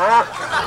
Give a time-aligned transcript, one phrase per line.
[0.00, 0.57] Ah!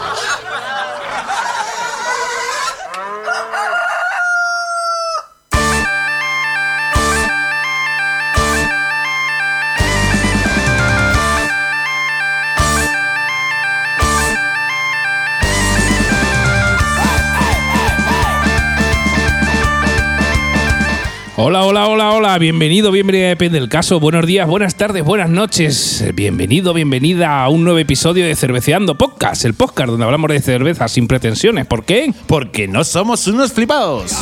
[21.52, 23.99] Hola, hola, hola, hola, bienvenido, bienvenida, depende del caso.
[23.99, 26.02] Buenos días, buenas tardes, buenas noches.
[26.13, 30.88] Bienvenido, bienvenida a un nuevo episodio de Cerveceando Podcast, el podcast donde hablamos de cerveza
[30.88, 31.66] sin pretensiones.
[31.66, 32.13] ¿Por qué?
[32.25, 34.16] Porque no somos unos flipados.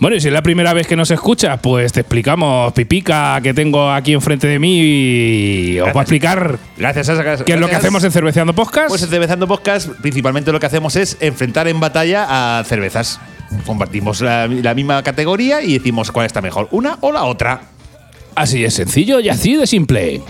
[0.00, 3.54] Bueno, y si es la primera vez que nos escuchas, pues te explicamos, Pipica, que
[3.54, 7.68] tengo aquí enfrente de mí, y os va a explicar Gracias a qué es lo
[7.68, 8.88] que hacemos en Cerveceando Podcast.
[8.88, 13.20] Pues en Cervezando Podcast, principalmente lo que hacemos es enfrentar en batalla a cervezas.
[13.66, 17.62] Compartimos la, misma categoría y decimos cuál está mejor, una o la otra.
[18.34, 20.22] Así es sencillo y así de simple.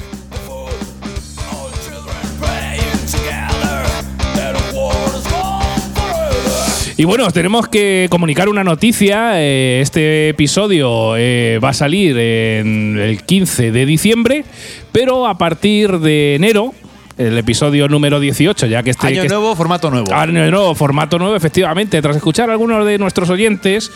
[7.03, 9.41] Y bueno, os tenemos que comunicar una noticia.
[9.43, 14.45] Eh, Este episodio eh, va a salir en el 15 de diciembre,
[14.93, 16.75] pero a partir de enero,
[17.19, 20.13] el episodio número 18, ya que este Año que nuevo, formato nuevo.
[20.13, 22.01] Año nuevo, formato nuevo, efectivamente.
[22.03, 23.91] Tras escuchar a algunos de nuestros oyentes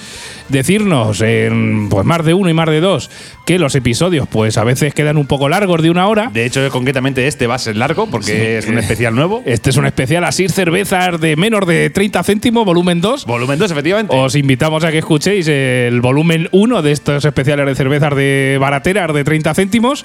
[0.48, 3.10] decirnos en pues más de uno y más de dos
[3.46, 6.30] que los episodios pues a veces quedan un poco largos de una hora.
[6.32, 9.42] De hecho, concretamente este va a ser largo porque es un especial nuevo.
[9.46, 13.26] Este es un especial así cervezas de menos de 30 céntimos, volumen 2.
[13.26, 14.16] Volumen 2, efectivamente.
[14.16, 19.12] Os invitamos a que escuchéis el volumen 1 de estos especiales de cervezas de barateras
[19.14, 20.04] de 30 céntimos.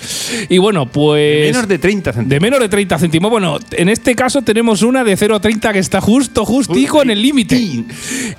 [0.50, 1.52] Y bueno, pues.
[1.52, 2.30] Menos de 30 centavos.
[2.30, 3.00] De menos de 30
[3.30, 7.58] Bueno, en este caso tenemos una de 0,30 que está justo, justico en el límite.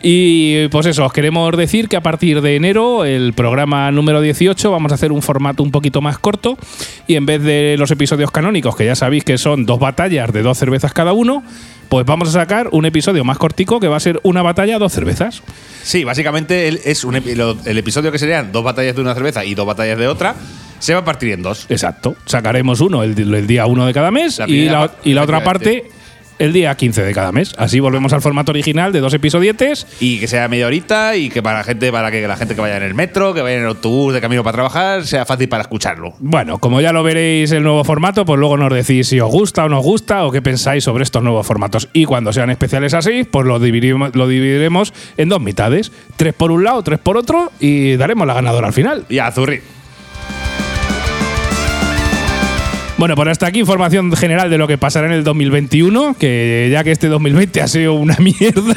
[0.03, 4.71] Y pues eso, os queremos decir que a partir de enero, el programa número 18,
[4.71, 6.57] vamos a hacer un formato un poquito más corto.
[7.07, 10.43] Y en vez de los episodios canónicos, que ya sabéis que son dos batallas de
[10.43, 11.43] dos cervezas cada uno,
[11.93, 14.95] pues vamos a sacar un episodio más cortico que va a ser una batalla, dos
[14.95, 15.43] cervezas.
[15.83, 19.67] Sí, básicamente es un, el episodio que serían dos batallas de una cerveza y dos
[19.67, 20.35] batallas de otra,
[20.79, 21.67] se va a partir en dos.
[21.69, 22.17] Exacto.
[22.25, 25.23] Sacaremos uno el, el día 1 de cada mes La y, la, pa- y la
[25.23, 25.91] otra parte
[26.39, 27.55] el día 15 de cada mes.
[27.59, 29.87] Así volvemos al formato original de dos episodietes.
[30.01, 32.61] Y que sea media horita y que para la gente, para que la gente que
[32.61, 35.49] vaya en el metro, que vaya en el autobús de camino para trabajar, sea fácil
[35.49, 36.15] para escucharlo.
[36.19, 39.65] Bueno, como ya lo veréis el nuevo formato, pues luego nos decís si os gusta
[39.65, 41.89] o no os gusta o qué pensáis sobre estos nuevos formatos.
[41.93, 45.93] Y cuando sean especiales así, pues lo dividiremos, lo dividiremos en dos mitades.
[46.17, 49.05] Tres por un lado, tres por otro y daremos la ganadora al final.
[49.09, 49.82] Y a zurrir.
[53.03, 56.85] Bueno, pues hasta aquí información general de lo que pasará en el 2021, que ya
[56.85, 58.77] que este 2020 ha sido una mierda,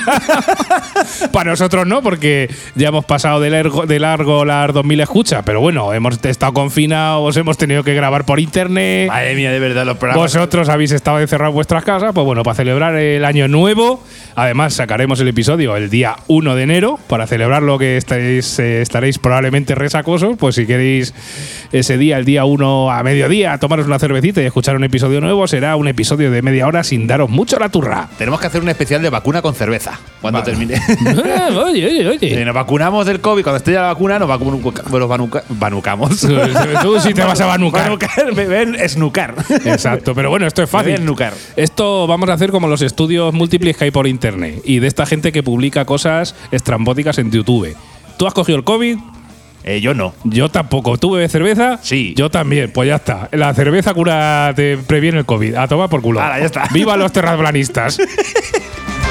[1.32, 5.62] para nosotros no, porque ya hemos pasado de largo, de largo las 2000 escuchas, pero
[5.62, 9.98] bueno, hemos estado confinados, hemos tenido que grabar por internet, Madre mía, de verdad, los
[9.98, 10.34] programas.
[10.34, 14.04] vosotros habéis estado encerrados en vuestras casas, pues bueno, para celebrar el año nuevo,
[14.36, 18.82] además sacaremos el episodio el día 1 de enero, para celebrar lo que estaréis, eh,
[18.82, 21.14] estaréis probablemente resacosos, pues si queréis
[21.72, 25.48] ese día, el día 1 a mediodía, tomaros una cervecita y escuchar un episodio nuevo,
[25.48, 28.10] será un episodio de media hora sin daros mucho la turra.
[28.18, 30.52] Tenemos que hacer un especial de vacuna con cerveza cuando Vale.
[30.52, 30.76] termine.
[31.56, 32.46] Oye, oye, Si oye.
[32.46, 34.62] nos vacunamos del COVID, cuando esté ya la vacuna, nos vacu-
[35.00, 36.20] nos vanuca- vanucamos.
[36.82, 37.84] Tú sí te vas a vanucar.
[37.84, 39.36] Vanucar, me ven esnucar.
[39.66, 40.96] Exacto, pero bueno, esto es fácil.
[41.56, 44.25] Esto vamos a hacer como los estudios múltiples que hay por internet
[44.64, 47.76] y de esta gente que publica cosas estrambóticas en YouTube.
[48.18, 48.98] ¿Tú has cogido el COVID?
[49.64, 50.14] Eh, yo no.
[50.24, 50.98] Yo tampoco.
[50.98, 51.80] ¿Tú bebes cerveza?
[51.82, 52.14] Sí.
[52.16, 52.72] Yo también.
[52.72, 53.30] Pues ya está.
[53.32, 55.56] La cerveza cura te previene el COVID.
[55.56, 56.22] A tomar por culo.
[56.22, 56.68] Hala, ya está.
[56.72, 58.00] ¡Viva los terraplanistas!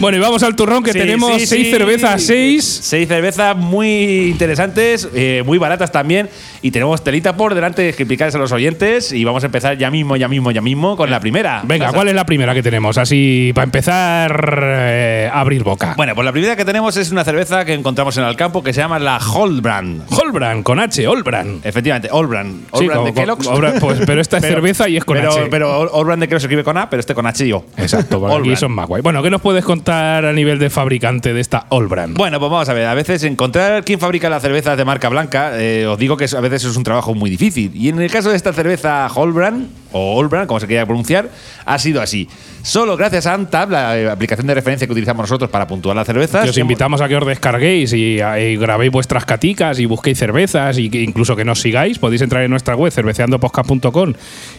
[0.00, 1.72] bueno, y vamos al turrón que Sí, tenemos sí, seis sí.
[1.72, 2.64] cervezas, seis.
[2.82, 6.28] Seis cervezas muy interesantes, eh, muy baratas también.
[6.62, 9.12] Y tenemos telita por delante de explicarles a los oyentes.
[9.12, 11.62] Y vamos a empezar ya mismo, ya mismo, ya mismo con la primera.
[11.64, 11.96] Venga, Pasa.
[11.96, 12.98] ¿cuál es la primera que tenemos?
[12.98, 15.94] Así, para empezar eh, a abrir boca.
[15.96, 18.72] Bueno, pues la primera que tenemos es una cerveza que encontramos en el campo que
[18.72, 20.02] se llama la Holbrand.
[20.10, 21.64] Holbrand, con H, Holbrand.
[21.64, 22.66] Efectivamente, Holbrand.
[22.70, 23.46] Holbrand de Kellogg's.
[23.46, 25.46] Holbrand, pues, pero esta es cerveza y es con pero, H.
[25.50, 27.64] Pero Holbrand de Kellogg's se escribe con A, pero este con H y O.
[27.76, 29.02] Exacto, porque aquí son más guay.
[29.02, 32.16] Bueno, ¿qué nos puedes contar a nivel de fabricante de esta Holbrand?
[32.16, 32.86] Bueno, pues vamos a ver.
[32.86, 36.40] A veces encontrar quién fabrica las cervezas de marca blanca, eh, os digo que a
[36.40, 37.74] veces es un trabajo muy difícil.
[37.74, 41.30] Y en el caso de esta cerveza Holbrand, o Holbrand, como se quiera pronunciar,
[41.64, 42.28] ha sido así.
[42.68, 46.06] Solo gracias a Antab, la eh, aplicación de referencia que utilizamos nosotros para puntuar las
[46.06, 46.44] cervezas.
[46.44, 50.76] Que os invitamos a que os descarguéis y, y grabéis vuestras caticas y busquéis cervezas
[50.76, 51.98] y que incluso que nos sigáis.
[51.98, 54.12] Podéis entrar en nuestra web cerveceandopodcast.com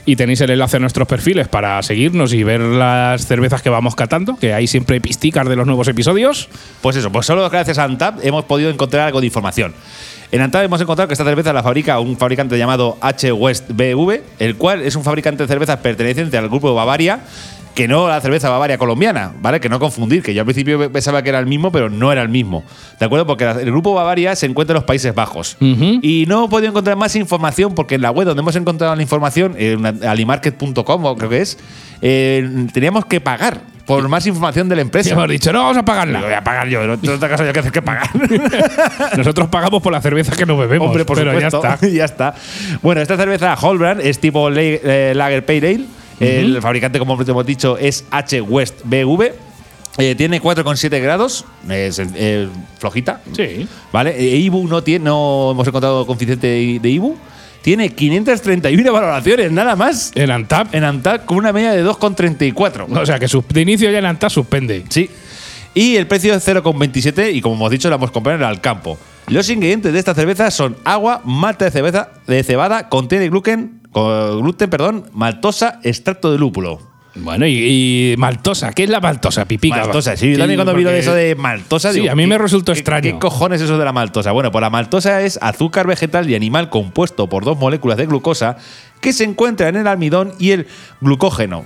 [0.07, 3.93] y tenéis el enlace a nuestros perfiles para seguirnos y ver las cervezas que vamos
[3.93, 6.49] catando, que hay siempre pisticas de los nuevos episodios.
[6.81, 9.75] Pues eso, pues solo gracias a Antab hemos podido encontrar algo de información.
[10.31, 14.21] En Antap hemos encontrado que esta cerveza la fabrica un fabricante llamado H West BV,
[14.37, 17.21] el cual es un fabricante de cervezas perteneciente al grupo Bavaria,
[17.79, 19.61] que no la cerveza Bavaria colombiana, ¿vale?
[19.61, 22.21] Que no confundir, que yo al principio pensaba que era el mismo, pero no era
[22.21, 22.65] el mismo.
[22.99, 23.25] ¿De acuerdo?
[23.25, 25.55] Porque el grupo Bavaria se encuentra en los Países Bajos.
[25.61, 29.01] Y no he podido encontrar más información porque en la web donde hemos encontrado la
[29.01, 31.57] información, en alimarket.com o creo que es,
[32.01, 35.11] eh, teníamos que pagar por más información de la Y empresa.
[35.13, 36.37] hemos dicho, no vamos a Digo, voy pagarla.
[36.37, 38.09] a pagar yo, en otra casa yo que hacer que pagar.
[39.17, 40.87] Nosotros pagamos por la cerveza que nos bebemos.
[40.89, 41.61] Hombre, por pero supuesto.
[41.63, 41.87] ya está.
[41.93, 42.35] ya está.
[42.81, 45.85] Bueno, esta cerveza Holbrand es tipo eh, Lager Pale Ale.
[46.19, 49.33] El fabricante, como hemos dicho, es H West BV.
[49.97, 53.21] Eh, tiene 4,7 grados, es eh, flojita.
[53.35, 53.67] Sí.
[53.91, 54.17] ¿Vale?
[54.17, 57.17] Eh, Ibu no tiene, no hemos encontrado coeficiente de, Ibu.
[57.61, 60.13] Tiene 531 valoraciones, nada más.
[60.15, 60.73] En Antap.
[60.73, 62.85] En Antap con una media de 2,34.
[62.89, 64.85] O sea que de inicio ya en Antap suspende.
[64.87, 65.09] Sí.
[65.73, 68.97] Y el precio es 0,27 y como hemos dicho la hemos comprado en el campo.
[69.27, 74.41] Los ingredientes de esta cerveza son agua, malta de cerveza de cebada, contiene gluten, con
[74.41, 76.79] gluten, perdón, maltosa, extracto de lúpulo.
[77.15, 78.71] Bueno, y, y maltosa.
[78.71, 79.77] ¿Qué es la maltosa, pipica?
[79.77, 80.31] Maltosa, sí.
[80.31, 81.91] Yo también cuando porque- eso de maltosa.
[81.91, 83.01] Sí, digo, a mí me ¿qué- resultó qué- extraño.
[83.01, 84.31] ¿Qué cojones es eso de la maltosa?
[84.31, 88.57] Bueno, pues la maltosa es azúcar vegetal y animal compuesto por dos moléculas de glucosa
[89.01, 90.67] que se encuentran en el almidón y el
[91.01, 91.65] glucógeno,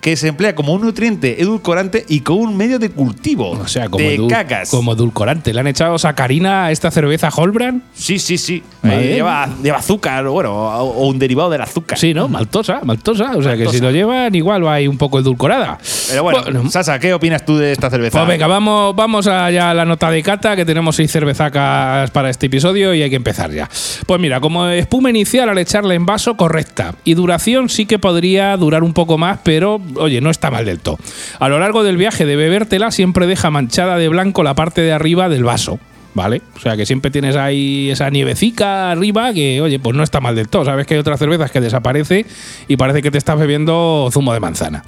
[0.00, 3.88] que se emplea como un nutriente edulcorante y como un medio de cultivo O sea,
[3.88, 4.70] como, de cacas.
[4.70, 5.52] como edulcorante.
[5.52, 7.82] ¿Le han echado sacarina a esta cerveza Holbrand?
[7.94, 8.62] Sí, sí, sí.
[8.84, 11.98] Eh, lleva, lleva azúcar, o bueno, o, un derivado del azúcar.
[11.98, 12.28] Sí, ¿no?
[12.28, 13.32] Maltosa, maltosa.
[13.36, 15.78] O sea que si lo llevan, igual va ahí un poco edulcorada.
[16.08, 18.18] Pero bueno, Sasa, ¿qué opinas tú de esta cerveza?
[18.18, 22.30] Pues venga, vamos, vamos allá a la nota de cata, que tenemos seis cervezacas para
[22.30, 23.68] este episodio y hay que empezar ya.
[24.06, 26.94] Pues mira, como espuma inicial al echarla en vaso, correcta.
[27.04, 30.80] Y duración sí que podría durar un poco más, pero oye, no está mal del
[30.80, 30.98] todo.
[31.38, 34.92] A lo largo del viaje de bebértela siempre deja manchada de blanco la parte de
[34.92, 35.78] arriba del vaso.
[36.14, 36.42] ¿Vale?
[36.56, 40.34] O sea que siempre tienes ahí esa nievecica arriba que, oye, pues no está mal
[40.34, 40.64] del todo.
[40.64, 42.26] Sabes que hay otras cervezas que desaparece
[42.66, 44.82] y parece que te estás bebiendo zumo de manzana.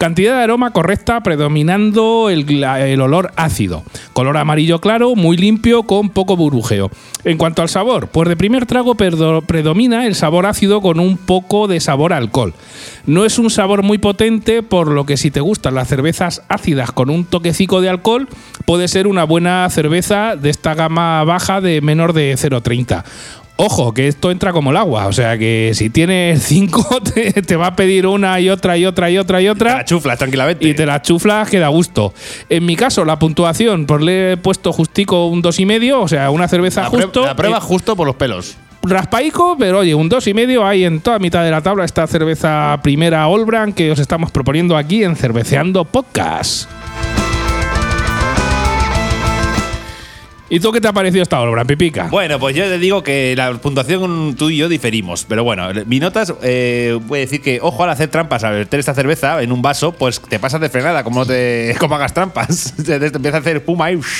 [0.00, 2.64] Cantidad de aroma correcta, predominando el,
[3.02, 3.84] olor ácido.
[4.14, 6.90] Color amarillo claro, muy limpio, con poco burbujeo.
[7.24, 11.68] En cuanto al sabor, pues de primer trago predomina el sabor ácido con un poco
[11.68, 12.54] de sabor a alcohol.
[13.04, 16.92] No es un sabor muy potente, por lo que si te gustan las cervezas ácidas
[16.92, 18.26] con un toquecico de alcohol,
[18.64, 23.04] puede ser una buena cerveza de esta gama baja de menor de 0,30.
[23.62, 26.82] Ojo, que esto entra como el agua, o sea que si tienes cinco,
[27.14, 29.74] te, te va a pedir una y otra y otra y otra y Te otra.
[29.76, 30.66] la chuflas tranquilamente.
[30.66, 32.14] Y te la chuflas que da gusto.
[32.48, 36.08] En mi caso, la puntuación, pues le he puesto justico un dos y medio, o
[36.08, 37.26] sea, una cerveza la, justo.
[37.26, 38.56] la prueba eh, justo por los pelos.
[38.82, 42.06] raspaico, pero oye, un dos y medio hay en toda mitad de la tabla esta
[42.06, 46.66] cerveza primera Olbran que os estamos proponiendo aquí en Cerveceando Podcast.
[50.52, 52.08] ¿Y tú qué te ha parecido esta Olbran, Pipica?
[52.10, 55.24] Bueno, pues yo te digo que la puntuación tú y yo diferimos.
[55.24, 58.80] Pero bueno, mi notas, eh, voy a decir que, ojo al hacer trampas, al verter
[58.80, 62.12] esta cerveza en un vaso, pues te pasas de frenada, como no te como hagas
[62.14, 62.74] trampas.
[62.84, 64.00] te, empieza a hacer espuma y.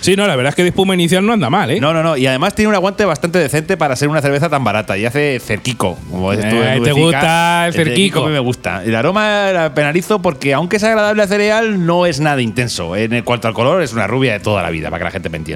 [0.00, 1.80] Sí, no, la verdad es que de espuma inicial no anda mal, ¿eh?
[1.80, 2.16] No, no, no.
[2.16, 4.96] Y además tiene un aguante bastante decente para ser una cerveza tan barata.
[4.96, 5.98] Y hace cerquico.
[6.08, 8.22] Como dices tú, Eh, te gusta el cerquico.
[8.22, 8.84] A mí me gusta.
[8.84, 12.94] El aroma la penalizo porque, aunque es agradable a cereal, no es nada intenso.
[12.94, 15.28] En cuanto al color, es una rubia de toda la vida, para que la gente
[15.28, 15.47] me entienda.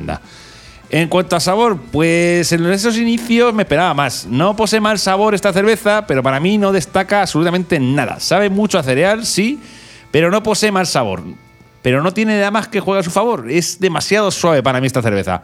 [0.90, 4.26] En cuanto a sabor, pues en esos inicios me esperaba más.
[4.26, 8.20] No posee mal sabor esta cerveza, pero para mí no destaca absolutamente nada.
[8.20, 9.58] Sabe mucho a cereal, sí,
[10.10, 11.22] pero no posee mal sabor.
[11.80, 13.50] Pero no tiene nada más que juega a su favor.
[13.50, 15.42] Es demasiado suave para mí esta cerveza.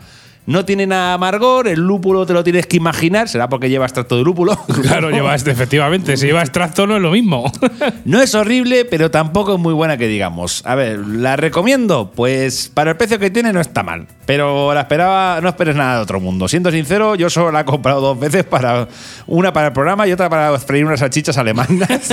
[0.49, 3.85] No tiene nada de amargor, el lúpulo te lo tienes que imaginar, será porque lleva
[3.85, 4.59] extracto de lúpulo.
[4.83, 6.17] Claro, lleva este, efectivamente.
[6.17, 7.53] Si lleva extracto no es lo mismo.
[8.07, 10.63] No es horrible, pero tampoco es muy buena que digamos.
[10.65, 12.11] A ver, ¿la recomiendo?
[12.15, 14.07] Pues para el precio que tiene no está mal.
[14.25, 16.49] Pero la esperaba, no esperes nada de otro mundo.
[16.49, 18.89] Siendo sincero, yo solo la he comprado dos veces para
[19.27, 21.87] una para el programa y otra para freír unas salchichas alemanas.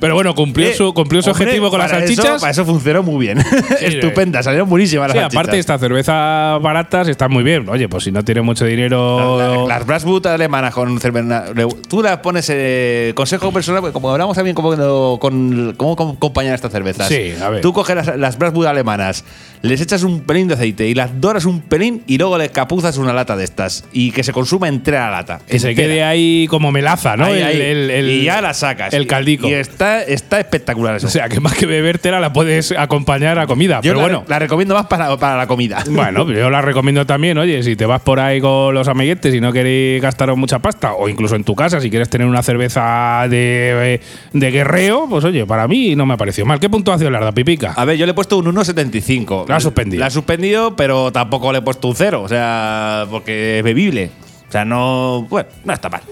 [0.00, 2.40] Pero bueno, cumplió Eh, su, cumplió su hombre, objetivo con las para eso- salchichas.
[2.40, 3.38] para eso funcionó muy bien.
[3.80, 5.40] Estupenda, salieron buenísimas las Sí, salchichas.
[5.42, 7.68] aparte estas cervezas baratas están muy bien.
[7.68, 9.38] Oye, pues si no tienes mucho dinero.
[9.66, 11.44] La- Las Brasboot alemanas con cerveza.
[11.88, 16.54] Tú las pones, eh, consejo personal, porque como hablamos también como, con cómo com- acompañar
[16.54, 17.08] estas cervezas.
[17.08, 17.60] Sí, a ver.
[17.60, 19.24] Tú coges las, las Brasboot alemanas,
[19.62, 22.96] les echas un pelín de aceite y las doras un pelín y luego le capuzas
[22.96, 25.40] una lata de estas y que se consuma entera la lata.
[25.46, 27.26] que se quede ahí como melaza, ¿no?
[27.26, 27.60] Ahí, El- ahí.
[27.60, 28.94] el- el- y ya la sacas.
[28.94, 29.48] El caldico.
[29.48, 31.06] Y está, está espectacular eso.
[31.08, 33.76] o sea, que más que bebértela la puedes acompañar a comida.
[33.82, 34.24] Yo pero la, bueno.
[34.28, 35.84] la recomiendo más para, para la comida.
[35.90, 39.40] Bueno, yo la recomiendo también, oye, si te vas por ahí con los amiguetes y
[39.40, 43.26] no queréis gastaros mucha pasta, o incluso en tu casa, si quieres tener una cerveza
[43.28, 44.00] de,
[44.32, 46.58] de guerreo, pues oye, para mí no me ha parecido mal.
[46.60, 47.72] ¿Qué puntuación le has dado, Pipica?
[47.76, 49.46] A ver, yo le he puesto un 1,75.
[49.50, 50.00] La ha suspendido.
[50.00, 52.22] La ha suspendido, pero tampoco le he puesto un cero.
[52.22, 54.10] O sea, porque es bebible.
[54.48, 55.26] O sea, no.
[55.28, 56.02] Bueno, no está mal.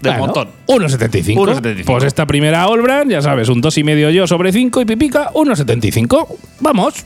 [0.00, 0.48] Del Bueno, montón.
[0.66, 1.34] 1,75.
[1.34, 1.84] 1,75.
[1.84, 6.26] Pues esta primera Allbrand, ya sabes, un 2,5 yo sobre 5 y Pipica, 1,75.
[6.60, 7.04] Vamos.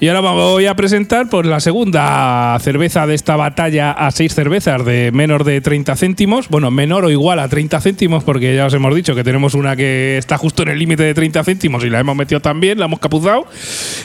[0.00, 4.84] Y ahora voy a presentar pues, la segunda cerveza de esta batalla a seis cervezas
[4.84, 6.48] de menos de 30 céntimos.
[6.48, 9.74] Bueno, menor o igual a 30 céntimos, porque ya os hemos dicho que tenemos una
[9.74, 12.84] que está justo en el límite de 30 céntimos y la hemos metido también, la
[12.84, 13.46] hemos capuzado.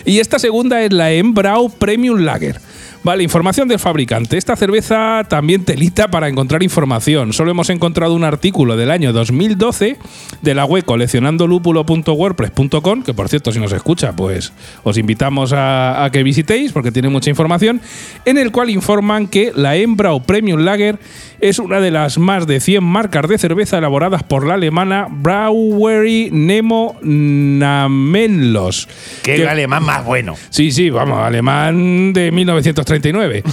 [0.04, 2.60] Y esta segunda es la Embrau Premium Lager.
[3.04, 4.38] Vale, información del fabricante.
[4.38, 7.34] Esta cerveza también telita para encontrar información.
[7.34, 9.98] Solo hemos encontrado un artículo del año 2012
[10.42, 16.12] de la web coleccionandolupulo.wordpress.com, que por cierto, si nos escucha, pues os invitamos a, a
[16.12, 17.82] que visitéis porque tiene mucha información,
[18.24, 20.98] en el cual informan que la Embrau Premium Lager
[21.44, 26.30] es una de las más de 100 marcas de cerveza elaboradas por la alemana Brauerei
[26.32, 28.88] Nemo Namenlos.
[29.24, 30.36] Que el alemán más bueno.
[30.50, 33.44] Sí, sí, vamos, alemán de 1939.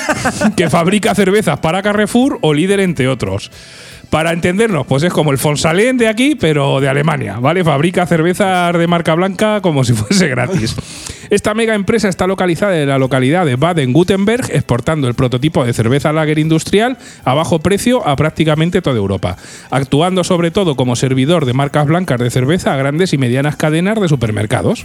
[0.56, 3.50] que fabrica cervezas para Carrefour o líder entre otros.
[4.10, 7.62] Para entendernos, pues es como el Fonsalén de aquí, pero de Alemania, ¿vale?
[7.62, 10.74] Fabrica cervezas de marca blanca como si fuese gratis.
[11.30, 16.12] Esta mega empresa está localizada en la localidad de Baden-Württemberg, exportando el prototipo de cerveza
[16.12, 19.36] lager industrial a bajo precio a prácticamente toda Europa,
[19.70, 24.00] actuando sobre todo como servidor de marcas blancas de cerveza a grandes y medianas cadenas
[24.00, 24.84] de supermercados.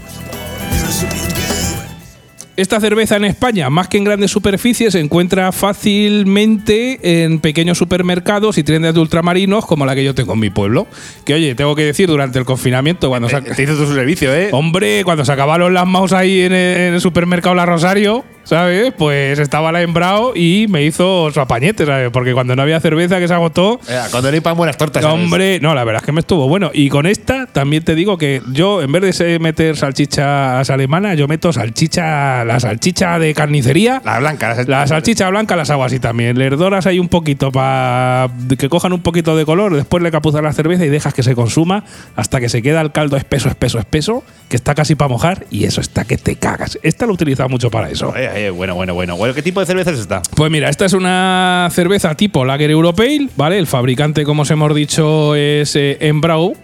[2.57, 8.57] Esta cerveza en España, más que en grandes superficies, se encuentra fácilmente en pequeños supermercados
[8.57, 10.87] y tiendas de ultramarinos como la que yo tengo en mi pueblo.
[11.25, 14.33] Que oye, tengo que decir, durante el confinamiento, cuando se, Eh, Te hizo tu servicio,
[14.33, 14.49] ¿eh?
[14.53, 18.93] Hombre, cuando se acabaron las mouse ahí en el, en el supermercado La Rosario, ¿sabes?
[18.97, 22.09] Pues estaba la Embrao y me hizo su apañete, ¿sabes?
[22.11, 25.03] Porque cuando no había cerveza que se agotó, Eh, Cuando no hay pan, buenas tortas.
[25.03, 25.19] ¿sabes?
[25.21, 26.71] Hombre, no, la verdad es que me estuvo bueno.
[26.73, 31.27] Y con esta también te digo que yo, en vez de meter salchichas alemanas, yo
[31.27, 34.01] meto salchicha, la salchicha de carnicería.
[34.05, 34.55] La blanca.
[34.55, 36.37] la- La salchicha blanca las hago así también.
[36.37, 39.75] Les doras ahí un poquito para que cojan un poquito de color.
[39.75, 41.83] Después le capuzas la cerveza y dejas que se consuma
[42.15, 45.65] hasta que se queda el caldo espeso, espeso, espeso, que está casi para mojar y
[45.65, 46.77] eso está que te cagas.
[46.83, 48.13] Esta lo he utilizado mucho para eso.
[48.15, 49.17] Eh, eh, bueno, bueno, bueno.
[49.33, 50.21] ¿qué tipo de cerveza es esta?
[50.35, 53.57] Pues mira, esta es una cerveza tipo Lager Europale, ¿vale?
[53.57, 56.55] El fabricante, como os hemos dicho, es eh, Embrau.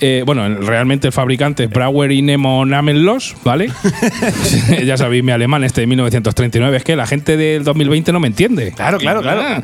[0.00, 3.70] Eh, bueno, realmente el fabricante es Brauer y Nemo Namenlos, ¿vale?
[4.84, 6.76] ya sabéis, mi alemán este de 1939.
[6.76, 8.72] Es que la gente del 2020 no me entiende.
[8.72, 9.42] Claro, claro, claro.
[9.42, 9.62] Ah.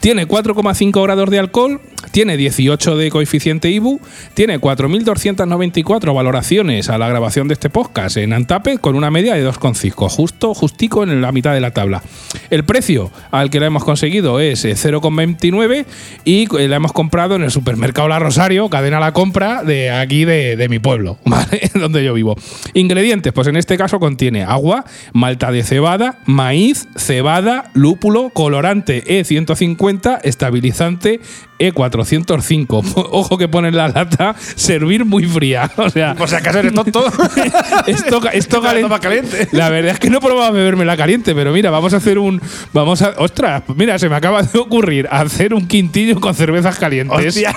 [0.00, 1.80] Tiene 4,5 grados de alcohol,
[2.10, 4.00] tiene 18 de coeficiente IBU,
[4.34, 9.46] tiene 4.294 valoraciones a la grabación de este podcast en Antapet con una media de
[9.46, 12.02] 2,5, justo, justico en la mitad de la tabla.
[12.50, 15.84] El precio al que la hemos conseguido es eh, 0,29
[16.24, 20.24] y eh, la hemos comprado en el supermercado La Rosario, cadena La Compra de aquí
[20.24, 21.70] de, de mi pueblo, ¿vale?
[21.74, 22.36] Donde yo vivo.
[22.74, 30.20] Ingredientes, pues en este caso contiene agua, malta de cebada, maíz, cebada, lúpulo, colorante E150,
[30.22, 31.20] estabilizante
[31.58, 32.92] E405.
[33.10, 35.70] Ojo que pone en la lata, servir muy fría.
[35.76, 37.04] O sea, Por si acaso eres tonto.
[37.86, 39.48] esto, esto La calen- toma caliente.
[39.52, 42.40] La verdad es que no probaba beberme la caliente, pero mira, vamos a hacer un.
[42.72, 43.14] Vamos a.
[43.18, 47.28] Ostras, mira, se me acaba de ocurrir hacer un quintillo con cervezas calientes.
[47.28, 47.54] Hostia.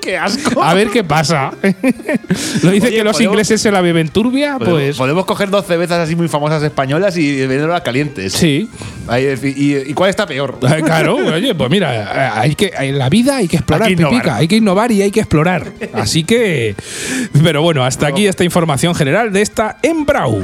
[0.00, 0.62] ¡Qué asco!
[0.62, 1.52] A ver qué pasa.
[2.62, 4.96] Lo dice Oye, que los podemos- ingleses se la beben turbia, Podemos- pues.
[4.96, 8.32] Podemos coger dos cervezas así muy famosas españolas y venderlas calientes.
[8.32, 8.68] Sí.
[9.06, 10.58] Ahí, y, y cuál está peor?
[10.62, 14.02] Eh, Claro, oye, pues mira, hay que, en la vida hay que explorar, Hay que
[14.02, 14.20] innovar.
[14.20, 15.72] Pipica, hay que innovar y hay que explorar.
[15.94, 16.74] Así que,
[17.42, 20.42] pero bueno, hasta aquí esta información general de esta Embrau.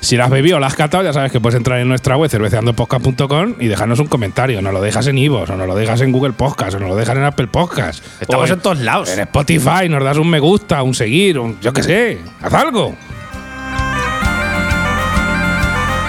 [0.00, 2.16] Si la has bebido o la has catado, ya sabes que puedes entrar en nuestra
[2.16, 4.62] web cerveceandopodcast.com y dejarnos un comentario.
[4.62, 6.94] Nos lo dejas en Ivos, o nos lo dejas en Google Podcast, o nos lo
[6.94, 8.04] dejas en Apple Podcast.
[8.20, 9.08] Estamos o en todos lados.
[9.08, 12.94] En Spotify, nos das un me gusta, un seguir, un, yo qué sé, haz algo.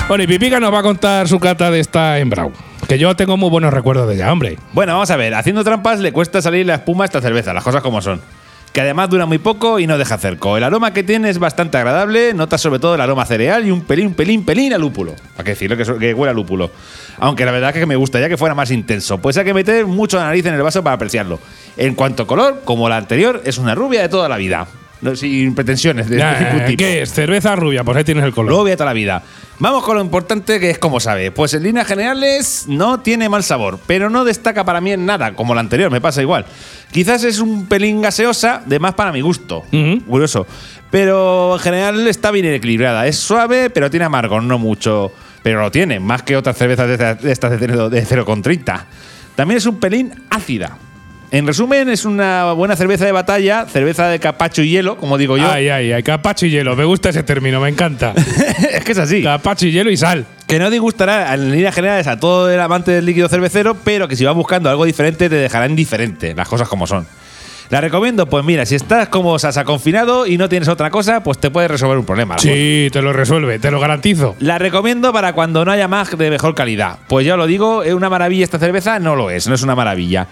[0.08, 2.54] Bueno, y Pipica nos va a contar su cata de esta Embrau.
[2.88, 4.58] Que yo tengo muy buenos recuerdos de ella, hombre.
[4.72, 5.36] Bueno, vamos a ver.
[5.36, 8.22] Haciendo trampas le cuesta salir la espuma a esta cerveza, las cosas como son.
[8.72, 10.56] Que además dura muy poco y no deja cerco.
[10.56, 13.82] El aroma que tiene es bastante agradable, notas sobre todo el aroma cereal y un
[13.82, 15.16] pelín, pelín, pelín a lúpulo.
[15.34, 16.72] Para que decirlo que, que huele a lúpulo.
[17.18, 19.86] Aunque la verdad es que me gustaría que fuera más intenso, pues hay que meter
[19.86, 21.42] mucho la nariz en el vaso para apreciarlo.
[21.76, 24.66] En cuanto a color, como la anterior, es una rubia de toda la vida.
[25.16, 26.78] Sin pretensiones de ningún eh, tipo.
[26.80, 27.14] ¿Qué es?
[27.14, 28.52] Cerveza rubia, pues ahí tienes el color.
[28.52, 29.22] Rubia toda la vida.
[29.60, 31.32] Vamos con lo importante que es como sabe.
[31.32, 35.34] Pues en líneas generales no tiene mal sabor, pero no destaca para mí en nada,
[35.34, 36.46] como la anterior, me pasa igual.
[36.92, 39.64] Quizás es un pelín gaseosa, de más para mi gusto.
[40.08, 40.48] Curioso.
[40.90, 43.08] Pero en general está bien equilibrada.
[43.08, 45.12] Es suave, pero tiene amargo, no mucho.
[45.44, 48.86] pero lo tiene, más que otras cervezas de estas de, estas de 0 de 0,30.
[49.36, 50.78] También es un pelín ácida.
[51.30, 55.38] En resumen, es una buena cerveza de batalla, cerveza de capacho y hielo, como digo
[55.38, 55.52] yo.
[55.52, 56.76] Ay, ay, ay, capacho y hielo.
[56.78, 58.14] Me gusta ese término, me encanta.
[58.72, 59.24] es que es así.
[59.24, 60.26] capacho y hielo y sal.
[60.48, 64.16] Que no disgustará en líneas generales a todo el amante del líquido cervecero, pero que
[64.16, 67.06] si vas buscando algo diferente te dejará indiferente, las cosas como son.
[67.70, 68.28] ¿La recomiendo?
[68.28, 71.68] Pues mira, si estás como Sasa confinado y no tienes otra cosa, pues te puede
[71.68, 72.38] resolver un problema.
[72.40, 74.38] Sí, te lo resuelve, te lo garantizo.
[74.40, 77.00] La recomiendo para cuando no haya más de mejor calidad.
[77.10, 79.00] Pues ya lo digo, ¿es una maravilla esta cerveza?
[79.00, 80.28] No lo es, no es una maravilla.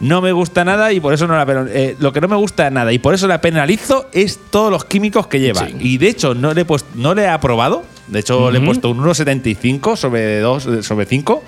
[0.00, 2.70] No me gusta nada y por eso no la eh, lo que no me gusta
[2.70, 5.66] nada y por eso la penalizo es todos los químicos que lleva.
[5.66, 5.74] Sí.
[5.80, 7.82] Y de hecho no le he puesto, no le he aprobado.
[8.06, 11.42] De hecho le he puesto un 1,75 sobre 2 sobre 5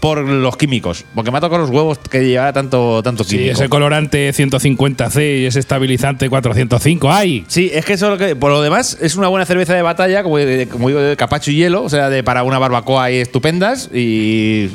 [0.00, 3.52] por los químicos, porque me ha tocado los huevos que lleva tanto tanto Sí, químico.
[3.54, 7.10] ese colorante 150C y ese estabilizante 405.
[7.10, 7.44] ¡Ay!
[7.48, 8.36] Sí, es que eso es lo que.
[8.36, 10.36] Por lo demás, es una buena cerveza de batalla, como,
[10.70, 13.88] como digo, de capacho y hielo, o sea, de, para una barbacoa ahí estupendas.
[13.94, 14.66] Y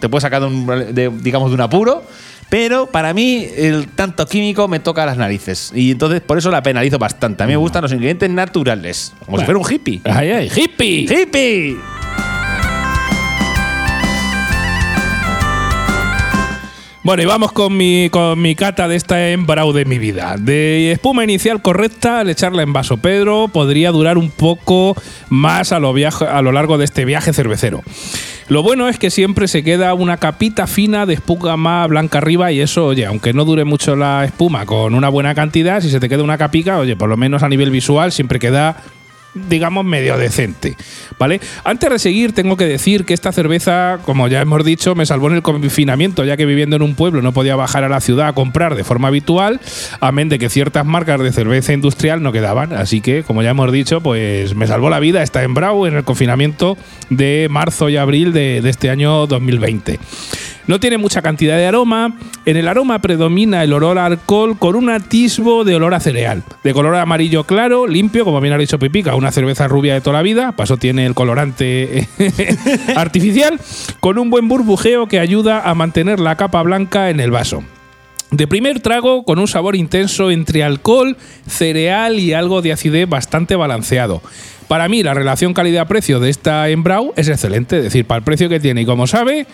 [0.00, 2.02] te puedes sacar de, un, de, digamos, de un apuro.
[2.48, 5.70] Pero para mí, el tanto químico me toca las narices.
[5.74, 7.42] Y entonces, por eso la penalizo bastante.
[7.42, 10.00] A mí me gustan los ingredientes naturales, como si fuera un hippie.
[10.04, 10.50] ¡Ay, ay!
[10.54, 11.06] ¡Hippie!
[11.06, 11.97] ¡Hippie!
[17.08, 20.36] Bueno, y vamos con mi, con mi cata de esta embrau de mi vida.
[20.38, 24.94] De espuma inicial correcta, al echarla en vaso Pedro, podría durar un poco
[25.30, 27.82] más a lo, viaje- a lo largo de este viaje cervecero.
[28.48, 32.60] Lo bueno es que siempre se queda una capita fina de espuma blanca arriba y
[32.60, 36.10] eso, oye, aunque no dure mucho la espuma con una buena cantidad, si se te
[36.10, 38.82] queda una capica, oye, por lo menos a nivel visual siempre queda
[39.34, 40.76] digamos, medio decente.
[41.18, 41.40] ¿Vale?
[41.64, 45.28] Antes de seguir, tengo que decir que esta cerveza, como ya hemos dicho, me salvó
[45.28, 48.28] en el confinamiento, ya que viviendo en un pueblo no podía bajar a la ciudad
[48.28, 49.60] a comprar de forma habitual,
[50.00, 52.72] amén de que ciertas marcas de cerveza industrial no quedaban.
[52.72, 55.96] Así que, como ya hemos dicho, pues me salvó la vida esta en Brau en
[55.96, 56.76] el confinamiento
[57.10, 59.98] de marzo y abril de, de este año 2020.
[60.68, 62.12] No tiene mucha cantidad de aroma.
[62.44, 66.44] En el aroma predomina el olor a alcohol con un atisbo de olor a cereal.
[66.62, 70.18] De color amarillo claro, limpio, como bien ha dicho Pipica, una cerveza rubia de toda
[70.18, 70.52] la vida.
[70.52, 72.06] Paso tiene el colorante
[72.96, 73.58] artificial,
[74.00, 77.64] con un buen burbujeo que ayuda a mantener la capa blanca en el vaso.
[78.30, 81.16] De primer trago, con un sabor intenso entre alcohol,
[81.46, 84.20] cereal y algo de acidez bastante balanceado.
[84.68, 88.50] Para mí, la relación calidad-precio de esta Embrau es excelente, es decir, para el precio
[88.50, 89.46] que tiene y como sabe,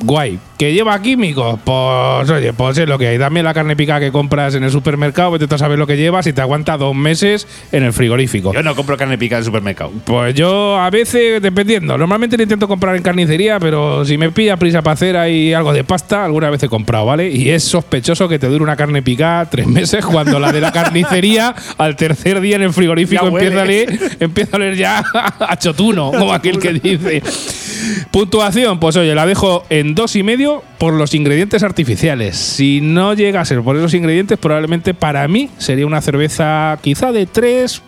[0.00, 0.38] guay.
[0.58, 1.60] ¿Que lleva químicos?
[1.64, 3.18] Pues oye, pues es lo que hay.
[3.18, 6.26] Dame la carne picada que compras en el supermercado, vete a saber lo que llevas
[6.26, 8.54] y te aguanta dos meses en el frigorífico.
[8.54, 9.92] Yo no compro carne picada en el supermercado.
[10.06, 14.56] Pues yo a veces, dependiendo, normalmente lo intento comprar en carnicería, pero si me pilla
[14.56, 17.30] prisa para hacer ahí algo de pasta, alguna vez he comprado, ¿vale?
[17.30, 20.72] Y es sospechoso que te dure una carne picada tres meses cuando la de la
[20.72, 25.58] carnicería al tercer día en el frigorífico empieza a, leer, empieza a leer ya a
[25.58, 27.22] chotuno, como aquel que dice.
[28.10, 32.36] Puntuación, pues oye, la dejo en dos y medio por los ingredientes artificiales.
[32.36, 37.12] Si no llega a ser por esos ingredientes, probablemente para mí sería una cerveza quizá
[37.12, 37.82] de 3,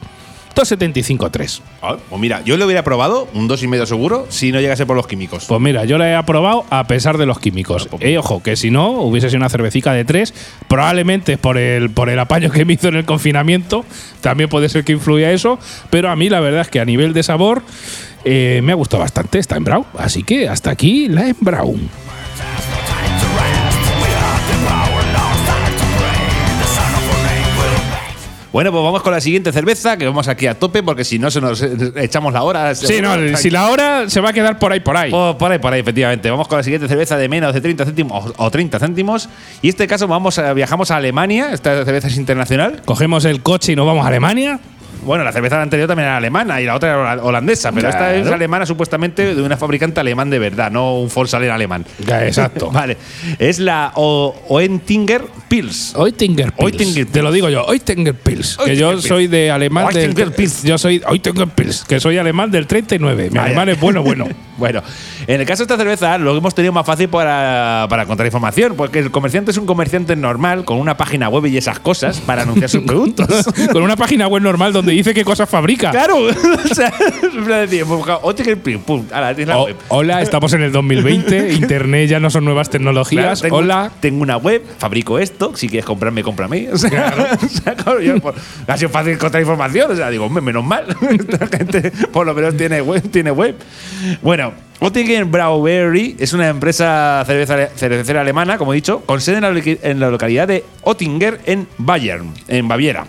[0.59, 1.63] 2,75 3.
[1.83, 5.07] Ah, pues mira, yo lo hubiera probado, un 2,5 seguro, si no llegase por los
[5.07, 5.45] químicos.
[5.47, 7.89] Pues mira, yo la he aprobado a pesar de los químicos.
[8.01, 10.35] Eh, ojo, que si no, hubiese sido una cervecica de 3,
[10.67, 13.85] probablemente por el, por el apaño que me hizo en el confinamiento,
[14.21, 17.13] también puede ser que influya eso, pero a mí la verdad es que a nivel
[17.13, 17.63] de sabor
[18.31, 19.87] eh, me ha gustado bastante esta Embrau.
[19.97, 21.77] Así que hasta aquí la Embrau.
[28.53, 31.31] Bueno, pues vamos con la siguiente cerveza, que vamos aquí a tope, porque si no
[31.31, 32.75] se nos echamos la hora.
[32.75, 35.11] Sí, no, si la hora se va a quedar por ahí, por ahí.
[35.11, 36.31] Por, por ahí, por ahí, efectivamente.
[36.31, 39.29] Vamos con la siguiente cerveza de menos de 30 céntimos o, o 30 céntimos.
[39.62, 41.51] Y en este caso vamos a, viajamos a Alemania.
[41.53, 42.83] Esta cerveza es internacional.
[42.85, 44.61] Cogemos el coche y nos vamos a Alemania.
[45.09, 48.14] Bueno, la cerveza anterior también era alemana y la otra era hola- holandesa, pero esta
[48.14, 51.85] es alemana supuestamente de una fabricante alemán de verdad, no un Volkswagen alemán.
[52.07, 52.71] Ya, exacto.
[52.73, 52.97] vale.
[53.38, 55.94] Es la o Oentinger Pils.
[55.97, 56.64] Oettinger Pils.
[56.64, 58.59] Oettinger Te lo digo yo, Oettinger Pils.
[58.64, 59.05] Que yo Pils.
[59.05, 60.11] soy de alemán del.
[60.11, 60.62] Oettinger Pils.
[60.62, 63.25] Yo soy Oettinger Pils, que soy alemán del 39.
[63.25, 63.47] Mi Vaya.
[63.47, 64.27] alemán es bueno, bueno.
[64.59, 64.83] Bueno,
[65.29, 68.75] en el caso de esta cerveza lo hemos tenido más fácil para, para encontrar información,
[68.77, 72.42] porque el comerciante es un comerciante normal con una página web y esas cosas para
[72.42, 73.47] anunciar sus productos.
[73.71, 75.91] Con una página web normal donde dice qué cosas fabrica.
[75.91, 76.17] claro,
[76.71, 77.89] o sea, pues,
[78.23, 79.77] Oettinger pum, la O- web.
[79.89, 81.53] hola, estamos en el 2020.
[81.55, 83.41] Internet ya no son nuevas Claro, tecnologías.
[83.41, 83.91] tengo, hola.
[84.01, 85.53] Tengo una web, fabrico esto.
[85.57, 86.69] Si quieres comprarme, cómprame.
[86.73, 88.35] O sea, o sea, claro, yo, por-
[88.67, 89.91] ha sido fácil encontrar información.
[89.91, 90.85] O sea, digo, hombre, menos mal.
[91.11, 93.03] Esta gente por lo menos tiene web.
[93.11, 93.57] Tiene web.
[94.23, 99.43] Bueno, Ottingen Brauerei es una empresa cerveza- cervecera alemana, como he dicho, con sede en
[99.43, 103.05] la, loqui- en la localidad de Ottinger, en Bayern, en Baviera.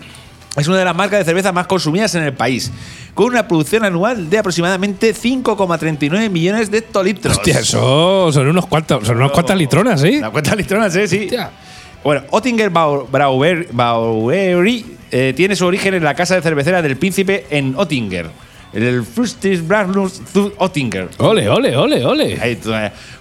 [0.56, 2.72] Es una de las marcas de cerveza más consumidas en el país,
[3.14, 7.36] con una producción anual de aproximadamente 5,39 millones de hectolitros.
[7.36, 10.18] Hostia, eso son unos cuantos, son unas cuantas litronas, ¿eh?
[10.20, 11.06] La cuenta litronas, ¿eh?
[11.06, 11.24] Sí.
[11.24, 11.50] Hostia.
[12.02, 16.96] Bueno, Ottinger Brau- Brauer- Brauery eh, tiene su origen en la casa de cervecera del
[16.96, 18.30] príncipe en Ottinger.
[18.72, 21.08] El Frustis Braunus zu Ottinger.
[21.18, 22.38] Ole, ole, ole, ole.
[22.40, 22.58] Ahí,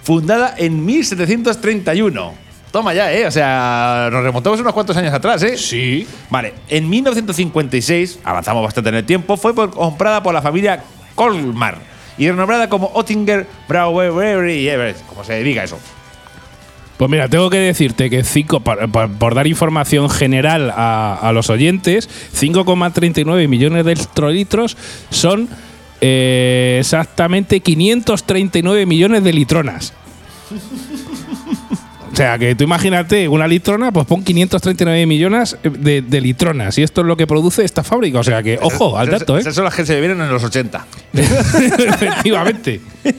[0.03, 2.33] fundada en 1731.
[2.71, 3.25] Toma ya, ¿eh?
[3.25, 5.57] O sea, nos remontamos unos cuantos años atrás, ¿eh?
[5.57, 6.07] Sí.
[6.29, 10.83] Vale, en 1956, avanzamos bastante en el tiempo, fue por- comprada por la familia
[11.15, 11.79] Colmar
[12.17, 14.69] y renombrada como Ottinger Brauery,
[15.07, 15.79] como se diga eso.
[16.97, 21.31] Pues mira, tengo que decirte que cinco, por, por- por dar información general a, a
[21.31, 24.77] los oyentes, 5,39 millones de hectolitros
[25.09, 25.47] son
[26.01, 29.93] eh, exactamente 539 millones de litronas.
[32.11, 36.77] O sea, que tú imagínate una litrona, pues pon 539 millones de, de litronas.
[36.77, 38.19] Y esto es lo que produce esta fábrica.
[38.19, 39.41] O sea que, ojo, al dato, ¿eh?
[39.41, 40.85] Esas son las que se bebieron en los 80.
[41.13, 42.81] Efectivamente.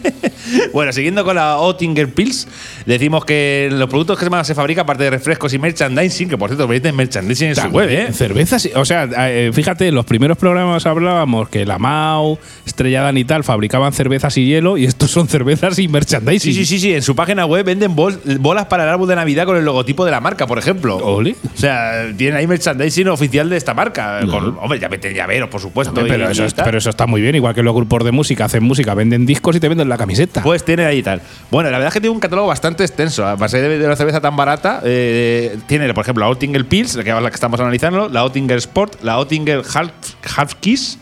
[0.73, 2.47] Bueno, siguiendo con la Ottinger Pils,
[2.85, 6.49] decimos que los productos que más se fabrican, aparte de refrescos y merchandising, que por
[6.51, 8.13] cierto, venden merchandising en su web, ¿eh?
[8.13, 13.25] Cervezas, o sea, eh, fíjate, en los primeros programas hablábamos que la Mau, Estrella y
[13.25, 16.53] tal fabricaban cervezas y hielo y estos son cervezas y merchandising.
[16.53, 16.95] Sí, sí, sí, sí.
[16.95, 20.05] En su página web venden bol- bolas para el árbol de Navidad con el logotipo
[20.05, 20.97] de la marca, por ejemplo.
[20.97, 21.23] O
[21.55, 24.21] sea, tienen ahí merchandising oficial de esta marca.
[24.29, 25.93] Con- hombre, ya meten llaveros, por supuesto.
[26.01, 28.13] Hombre, pero, y- eso, y pero eso está muy bien, igual que los grupos de
[28.13, 30.43] música hacen música, venden discos y te venden la camiseta.
[30.43, 31.21] Pues tiene ahí tal.
[31.51, 33.27] Bueno, la verdad es que tiene un catálogo bastante extenso.
[33.27, 37.05] A base de, una cerveza tan barata, eh, tiene, por ejemplo, la Ottinger Pils, la
[37.05, 39.91] que, la que estamos analizando, la Ottinger Sport, la Ottinger Half,
[40.37, 40.99] Half Kiss,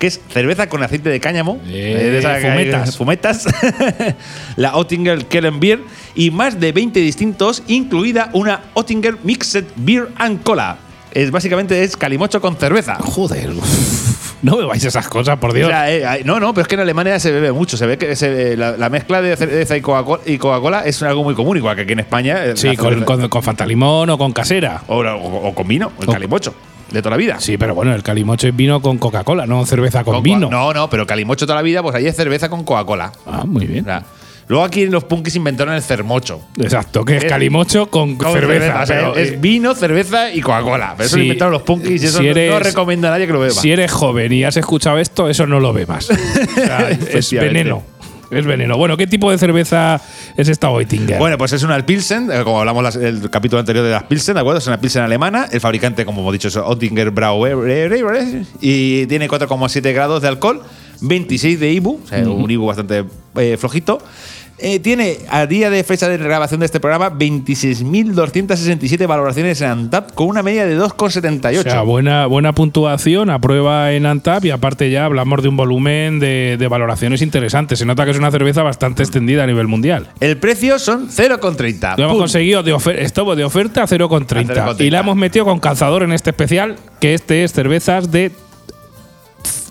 [0.00, 1.60] que es cerveza con aceite de cáñamo.
[1.68, 2.96] Eh, de hay- fumetas.
[2.96, 3.46] fumetas.
[4.56, 5.80] la Ottinger Kellen Beer
[6.16, 10.78] y más de 20 distintos, incluida una Ottinger Mixed Beer and Cola.
[11.12, 12.96] Es, básicamente es calimocho con cerveza.
[12.96, 13.50] Joder.
[14.42, 15.66] No bebáis esas cosas, por Dios.
[15.66, 17.76] O sea, eh, no, no, pero es que en Alemania se bebe mucho.
[17.76, 21.58] Se ve que se- la, la mezcla de cerveza y Coca-Cola es algo muy común,
[21.58, 22.42] igual que aquí en España.
[22.46, 24.82] eh, sí, con, con, con Fanta Limón o con casera.
[24.86, 26.54] o, o- o con vino, el O- calimocho,
[26.92, 27.40] de toda la vida.
[27.40, 30.48] Sí, pero bueno, el calimocho es vino con Coca-Cola, no cerveza con Con- vino.
[30.50, 33.12] No, no, pero calimocho toda la vida, pues ahí es cerveza con Coca-Cola.
[33.26, 33.84] Ah, muy O bien.
[33.84, 34.02] sea,
[34.48, 36.40] luego aquí los punkis inventaron el cermocho.
[36.58, 38.82] Exacto, que es Es- calimocho con, Con cerveza.
[38.82, 40.94] o sea, pero, es eh, vino, cerveza y Coca-Cola.
[40.96, 43.26] Pero eso lo inventaron los punkis y eso si no- no, eres- recomienda a nadie
[43.26, 43.52] que lo beba.
[43.54, 46.08] Si eres joven y has escuchado esto, eso no lo bebas.
[46.50, 47.82] O sea, es veneno.
[48.30, 48.76] Es veneno.
[48.76, 50.00] Bueno, ¿qué tipo de cerveza
[50.36, 51.18] es esta Oettinger?
[51.18, 54.40] Bueno, pues es una Pilsen, eh, como hablamos el capítulo anterior de las Pilsen, ¿de
[54.40, 54.58] acuerdo?
[54.58, 55.48] Es una Pilsen alemana.
[55.50, 60.62] El fabricante, como hemos dicho, es Ottinger Brauerei y tiene 4,7 grados de alcohol,
[61.00, 63.04] 26 de IBU, o sea, un IBU bastante
[63.36, 63.98] eh, flojito.
[64.62, 70.12] Eh, tiene, a día de fecha de grabación de este programa, 26.267 valoraciones en ANTAP
[70.14, 71.58] con una media de 2,78.
[71.60, 76.18] o sea, buena, buena puntuación, aprueba en Antap y aparte ya hablamos de un volumen
[76.20, 77.78] de, de valoraciones interesantes.
[77.78, 80.08] Se nota que es una cerveza bastante extendida a nivel mundial.
[80.20, 81.96] el precio son 0,30.
[81.96, 82.20] Lo hemos Pum.
[82.22, 84.80] conseguido de, ofer- estuvo de oferta a 0,30 A 0,30.
[84.84, 88.30] y la hemos metido con calzador en este especial, que este es cervezas de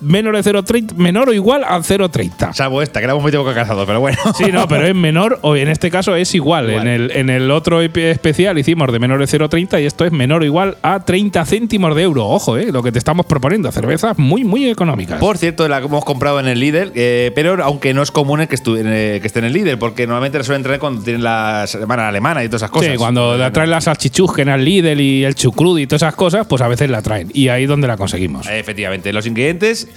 [0.02, 2.54] menor de 0,30, menor o igual a 0,30.
[2.54, 4.18] Salvo esta, que la hemos metido con calzado, pero bueno.
[4.38, 6.70] Sí, no, pero es menor, o en este caso es igual.
[6.70, 6.88] Igual.
[6.88, 10.42] En, el, en el otro especial hicimos de menor de 0,30 y esto es menor
[10.42, 12.26] o igual a 30 céntimos de euro.
[12.28, 13.72] Ojo, eh, lo que te estamos proponiendo.
[13.72, 15.20] Cervezas muy, muy económicas.
[15.20, 18.56] Por cierto, la hemos comprado en el líder, eh, pero aunque no es común que,
[18.56, 21.66] estu- eh, que esté en el líder, porque normalmente la suelen traer cuando tienen la
[21.68, 22.92] semana alemana y todas esas cosas.
[22.92, 26.48] Sí, cuando la traen las salchichusken al Lidl y el chucrud y todas esas cosas,
[26.48, 27.30] pues a veces la traen.
[27.34, 28.48] Y ahí es donde la conseguimos.
[28.48, 29.89] Efectivamente, los ingredientes.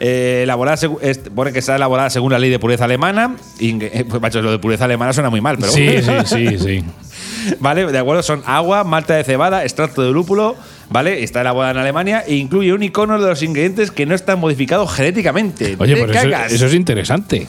[0.00, 3.36] Eh, elaborada es- pone que está elaborada según la ley de pureza alemana.
[3.60, 6.24] Eh, pues, macho, lo de pureza alemana suena muy mal, pero sí, bueno.
[6.26, 6.84] sí, sí, sí.
[7.60, 10.54] Vale, de acuerdo, son agua, malta de cebada, extracto de lúpulo,
[10.90, 11.22] ¿vale?
[11.24, 14.92] Está elaborada en Alemania e incluye un icono de los ingredientes que no están modificados
[14.92, 15.76] genéticamente.
[15.78, 17.48] Oye, ¡Te pero eso, eso es interesante.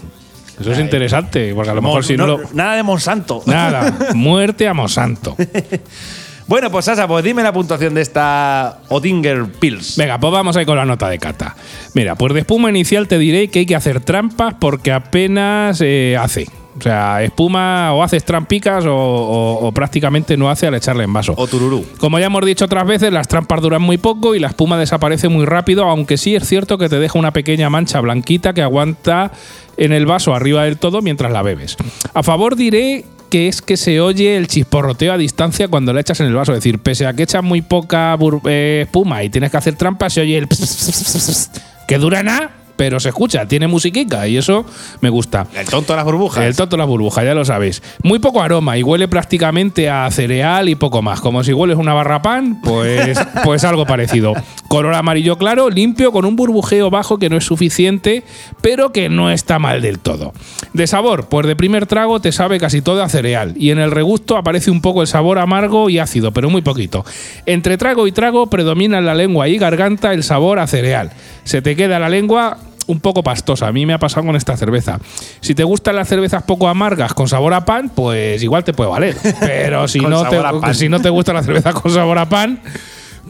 [0.60, 3.42] Eso es interesante, porque a lo mejor Mon- si no, no- lo- Nada de Monsanto.
[3.48, 5.36] Nada, muerte a Monsanto.
[6.48, 9.96] Bueno, pues Sasa, pues dime la puntuación de esta Odinger Pills.
[9.98, 11.56] Venga, pues vamos ahí con la nota de cata.
[11.94, 16.18] Mira, pues de espuma inicial te diré que hay que hacer trampas porque apenas eh,
[16.20, 16.46] hace.
[16.78, 21.14] O sea, espuma o haces trampicas o, o- o prácticamente no hace al echarle en
[21.14, 21.36] vaso.
[21.38, 21.86] O tururú.
[22.00, 25.30] Como ya hemos dicho otras veces, las trampas duran muy poco y la espuma desaparece
[25.30, 29.32] muy rápido, aunque sí es cierto que te deja una pequeña mancha blanquita que aguanta
[29.78, 31.78] en el vaso arriba del todo mientras la bebes.
[32.16, 36.20] A favor diré que es que se oye el chisporroteo a distancia cuando la echas
[36.20, 36.52] en el vaso.
[36.52, 38.16] Es decir, pese a que echas muy poca
[38.46, 40.48] eh, espuma y tienes que hacer trampas, se oye el...
[41.88, 44.66] que dura nada pero se escucha, tiene musiquica y eso
[45.02, 45.48] me gusta.
[45.56, 46.44] El tonto de las burbujas.
[46.44, 47.82] El tonto la burbuja, ya lo sabéis.
[48.04, 51.22] Muy poco aroma y huele prácticamente a cereal y poco más.
[51.22, 54.34] Como si hueles una barra pan, pues, pues algo parecido.
[54.68, 58.24] Color amarillo claro, limpio, con un burbujeo bajo que no es suficiente,
[58.62, 60.34] pero que no está mal del todo.
[60.74, 63.92] De sabor, pues de primer trago te sabe casi todo a cereal y en el
[63.92, 67.06] regusto aparece un poco el sabor amargo y ácido, pero muy poquito.
[67.46, 71.12] Entre trago y trago predomina en la lengua y garganta el sabor a cereal.
[71.44, 72.58] Se te queda la lengua
[72.88, 73.68] un poco pastosa.
[73.68, 75.00] A mí me ha pasado con esta cerveza.
[75.40, 78.90] Si te gustan las cervezas poco amargas con sabor a pan, pues igual te puede
[78.90, 79.16] valer.
[79.40, 80.40] Pero si, no te,
[80.74, 82.62] si no te gusta la cerveza con sabor a pan,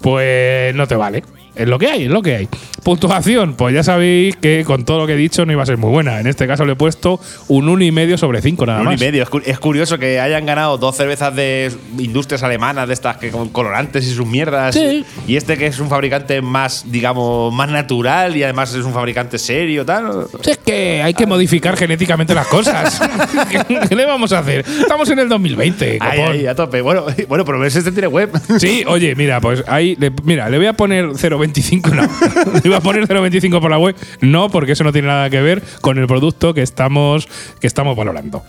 [0.01, 1.23] pues no te vale.
[1.55, 2.49] Es lo que hay, es lo que hay.
[2.83, 5.77] Puntuación, pues ya sabéis que con todo lo que he dicho no iba a ser
[5.77, 6.19] muy buena.
[6.19, 9.01] En este caso le he puesto un 1,5 sobre 5 nada Un más.
[9.01, 9.23] y medio.
[9.23, 13.29] Es cu- Es curioso que hayan ganado dos cervezas de industrias alemanas, de estas que
[13.29, 14.75] con colorantes y sus mierdas.
[14.75, 15.05] Sí.
[15.27, 19.37] Y este que es un fabricante más, digamos, más natural y además es un fabricante
[19.37, 20.25] serio, tal.
[20.45, 22.99] Es que hay que modificar genéticamente las cosas.
[23.89, 24.65] ¿Qué, le vamos a hacer?
[24.81, 25.99] Estamos en el 2020.
[26.01, 26.33] Ahí, copón.
[26.33, 26.81] ahí, a tope.
[26.81, 28.29] Bueno, bueno, pero este tiene web.
[28.59, 31.15] Sí, oye, mira, pues ahí, mira, le voy a poner
[31.51, 32.59] 0.25, no.
[32.63, 35.61] iba a poner 0.25 por la web, no, porque eso no tiene nada que ver
[35.81, 37.27] con el producto que estamos,
[37.59, 38.43] que estamos valorando.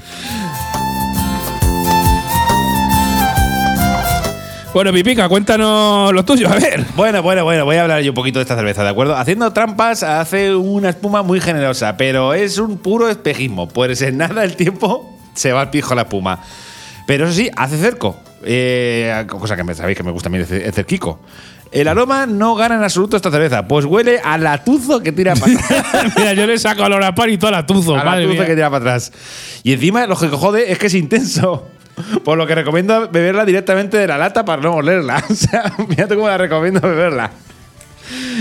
[4.75, 6.85] Bueno, Pipica, cuéntanos lo tuyo, a ver.
[6.97, 9.17] Bueno, bueno, bueno, voy a hablar yo un poquito de esta cerveza, ¿de acuerdo?
[9.17, 14.43] Haciendo trampas hace una espuma muy generosa, pero es un puro espejismo, pues en nada
[14.43, 16.41] el tiempo se va al pijo la espuma.
[17.07, 20.39] Pero eso sí, hace cerco, eh, cosa que me sabéis que me gusta a mí
[20.39, 21.21] el cerquico.
[21.75, 25.55] El aroma no gana en absoluto esta cerveza, pues huele a latuzo que tira para
[25.55, 26.13] atrás.
[26.17, 28.47] mira, yo le saco olor a pan y todo la tuzo, a madre latuzo mía.
[28.47, 29.13] que tira para atrás.
[29.65, 31.69] Y encima lo que jode es que es intenso.
[32.25, 35.23] Por lo que recomiendo beberla directamente de la lata para no olerla.
[35.31, 37.33] O sea, fíjate cómo la recomiendo beberla.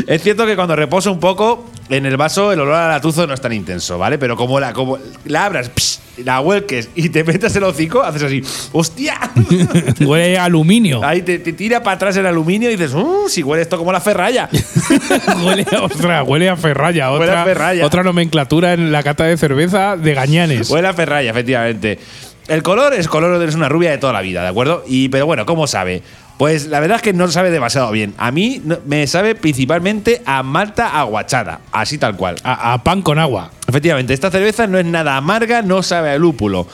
[0.07, 3.33] Es cierto que cuando reposa un poco en el vaso el olor a latuzo no
[3.33, 4.17] es tan intenso, ¿vale?
[4.17, 8.23] Pero como la, como la abras, psh, la vuelques y te metas el hocico, haces
[8.23, 9.19] así, ¡hostia!
[10.01, 11.03] Huele a aluminio.
[11.03, 13.27] Ahí te, te tira para atrás el aluminio y dices, ¡uh!
[13.27, 14.49] Si huele esto como la ferralla.
[15.43, 17.11] huele, a, huele a ferralla.
[17.11, 17.85] Huele Otra, a ferralla.
[17.85, 20.69] otra nomenclatura en la cata de cerveza de gañanes.
[20.69, 21.99] Huele a ferralla, efectivamente.
[22.47, 24.83] El color es color es una rubia de toda la vida, ¿de acuerdo?
[24.85, 26.03] Y, pero bueno, ¿cómo sabe?
[26.37, 28.13] Pues la verdad es que no sabe demasiado bien.
[28.17, 32.35] A mí no- me sabe principalmente a malta aguachada, así tal cual.
[32.43, 33.51] a, a pan con agua.
[33.67, 36.67] Efectivamente, esta cerveza no es nada amarga, no sabe a lúpulo.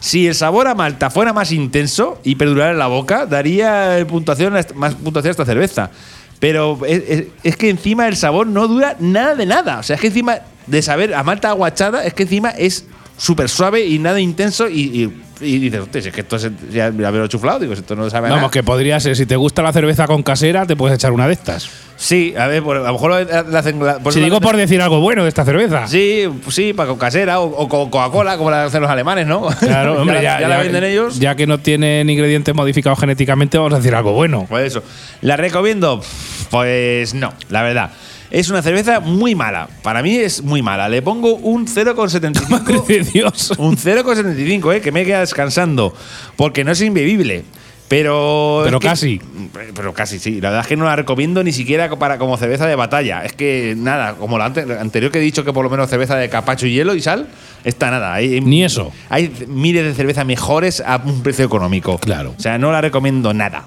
[0.00, 4.04] Si el sabor a malta fuera más intenso y perdurara en la boca, daría eh,
[4.06, 5.90] puntuación a más puntuación a esta cerveza.
[6.40, 9.78] Pero es, es- es que encima el sabor no dura nada de nada.
[9.78, 13.48] O sea, es que encima de saber a malta aguachada, es que encima es súper
[13.48, 14.68] suave y nada intenso.
[14.68, 17.74] Y, y- y dices, "Hostia, si es que esto es, ya me lo chuflado, digo,
[17.74, 18.50] si esto no sabe Vamos, nada.
[18.52, 21.32] que podría ser, si te gusta la cerveza con casera, te puedes echar una de
[21.32, 21.68] estas.
[21.96, 23.84] Sí, a ver, por- a lo mejor la hacen.
[23.84, 25.88] la- si la- digo por decir algo bueno de esta cerveza.
[25.88, 29.48] Sí, sí, para con casera o, o con Coca-Cola, como la hacen los alemanes, ¿no?
[29.58, 31.18] Claro, hombre, ya, ya la venden ellos.
[31.18, 34.46] Ya que no tienen ingredientes modificados genéticamente, vamos a decir algo bueno.
[34.48, 34.84] Pues eso.
[35.22, 36.00] ¿La recomiendo?
[36.50, 37.90] Pues no, la verdad.
[38.32, 39.68] Es una cerveza muy mala.
[39.82, 40.88] Para mí es muy mala.
[40.88, 42.48] Le pongo un 0,75.
[42.48, 43.52] Madre de Dios.
[43.58, 44.80] un 0,75, ¿eh?
[44.80, 45.94] Que me queda descansando.
[46.34, 47.44] Porque no es inbebible.
[47.88, 48.62] Pero.
[48.64, 49.20] Pero es que- casi.
[49.74, 50.40] Pero casi, sí.
[50.40, 53.22] La verdad es que no la recomiendo ni siquiera para como cerveza de batalla.
[53.22, 55.90] Es que nada, como la ante- la anterior que he dicho que por lo menos
[55.90, 57.28] cerveza de capacho y hielo y sal,
[57.64, 58.14] está nada.
[58.14, 58.90] Hay, Ni eso.
[59.10, 61.98] Hay miles de cervezas mejores a un precio económico.
[61.98, 62.34] Claro.
[62.38, 63.66] O sea, no la recomiendo nada.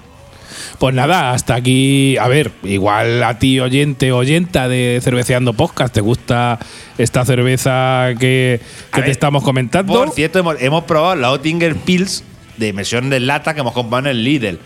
[0.78, 2.16] Pues nada, hasta aquí.
[2.18, 6.58] A ver, igual a ti, oyente, oyenta de Cerveceando Podcast, ¿te gusta
[6.98, 8.60] esta cerveza que,
[8.92, 9.92] que te ver, estamos comentando?
[9.92, 12.24] Por cierto, hemos, hemos probado la Oettinger Pils
[12.56, 14.58] de versión de lata que hemos comprado en el Lidl.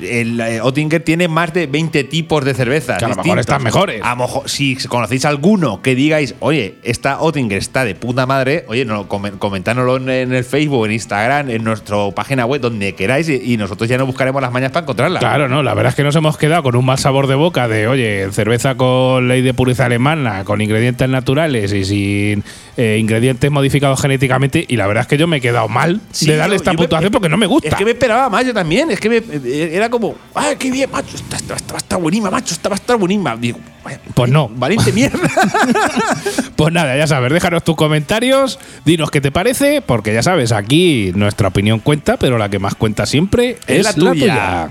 [0.00, 2.96] El eh, Oettinger tiene más de 20 tipos de cerveza.
[2.96, 3.40] Que a lo mejor distintos.
[3.40, 4.02] están mejores.
[4.04, 8.64] A lo mejor, si conocéis alguno que digáis, oye, esta Oettinger está de puta madre,
[8.68, 12.94] oye, no, comen- comentárnoslo en, en el Facebook, en Instagram, en nuestra página web, donde
[12.94, 15.18] queráis, y, y nosotros ya nos buscaremos las mañas para encontrarla.
[15.18, 17.66] Claro, no, la verdad es que nos hemos quedado con un mal sabor de boca
[17.68, 22.44] de, oye, cerveza con ley de pureza alemana, con ingredientes naturales y sin
[22.80, 24.64] eh, ingredientes modificados genéticamente.
[24.66, 26.70] Y la verdad es que yo me he quedado mal Sí, de darle yo- esta
[26.70, 27.68] yo me- puntuación porque no me gusta.
[27.68, 28.90] Es que me esperaba más yo también.
[28.90, 31.14] Es que me- eh, era como, ¡ay, qué bien, macho!
[31.16, 33.36] Esta, esta- esta va a estar buenísima, macho, esta va a estar buenísima.
[33.36, 34.48] Digo, vaya, Pues no.
[34.54, 35.18] Valiente mierda.
[36.56, 41.10] Pues nada, ya sabes, déjanos tus comentarios, dinos qué te parece, porque ya sabes, aquí
[41.14, 44.70] nuestra opinión cuenta, pero la que más cuenta siempre es, la tuya.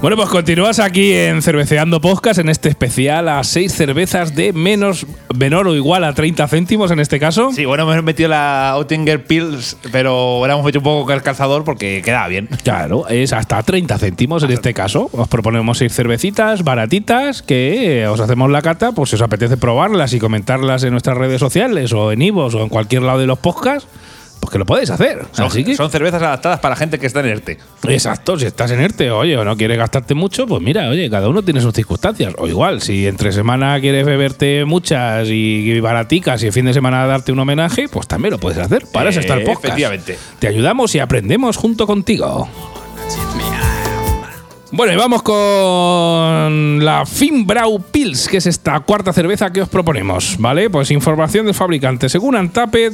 [0.00, 5.06] Bueno, pues continúas aquí en Cerveceando Podcast en este especial a seis cervezas de menos,
[5.36, 7.50] menor o igual a 30 céntimos en este caso.
[7.52, 12.00] Sí, bueno, hemos metido la Oettinger Pills, pero hemos metido un poco el calzador porque
[12.04, 12.48] quedaba bien.
[12.62, 15.10] Claro, es hasta 30 céntimos en este caso.
[15.10, 20.12] Os proponemos seis cervecitas baratitas que os hacemos la cata, pues si os apetece probarlas
[20.12, 23.40] y comentarlas en nuestras redes sociales o en Ivos o en cualquier lado de los
[23.40, 23.88] podcasts,
[24.48, 25.26] pues que lo podéis hacer.
[25.32, 27.58] Son, Así que, son cervezas adaptadas para gente que está en ERTE.
[27.88, 31.28] Exacto, si estás en ERTE, oye, o no quieres gastarte mucho, pues mira, oye, cada
[31.28, 32.34] uno tiene sus circunstancias.
[32.38, 37.06] O igual, si entre semana quieres beberte muchas y baraticas y el fin de semana
[37.06, 38.84] darte un homenaje, pues también lo puedes hacer.
[38.90, 39.66] Para eso está el podcast.
[39.66, 40.18] efectivamente.
[40.38, 42.48] Te ayudamos y aprendemos junto contigo.
[44.70, 50.36] Bueno, y vamos con la Finbrau Pils, que es esta cuarta cerveza que os proponemos,
[50.38, 50.68] ¿vale?
[50.68, 52.10] Pues información del fabricante.
[52.10, 52.92] Según Antapet,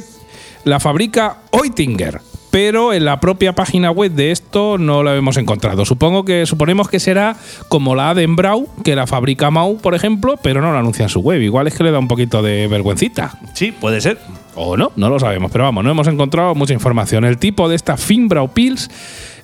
[0.65, 2.19] la fabrica Oettinger,
[2.51, 5.85] pero en la propia página web de esto no lo hemos encontrado.
[5.85, 7.35] Supongo que suponemos que será
[7.69, 11.19] como la Adenbrau, que la fabrica Mau, por ejemplo, pero no la anuncia en su
[11.21, 11.41] web.
[11.41, 13.37] Igual es que le da un poquito de vergüencita.
[13.53, 14.19] Sí, puede ser.
[14.57, 17.25] O no, no lo sabemos, pero vamos, no hemos encontrado mucha información.
[17.25, 18.89] El tipo de esta Finbrau Pils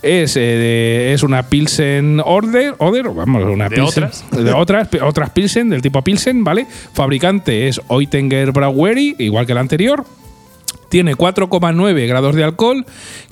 [0.02, 4.26] es, eh, es una Pilsen Order, Oder, vamos, una De Pilsen- otras.
[4.32, 6.66] de otras, otras Pilsen del tipo Pilsen, ¿vale?
[6.94, 10.06] Fabricante es Oettinger Brauery, igual que el anterior.
[10.92, 12.86] Tiene 4,9 grados de alcohol,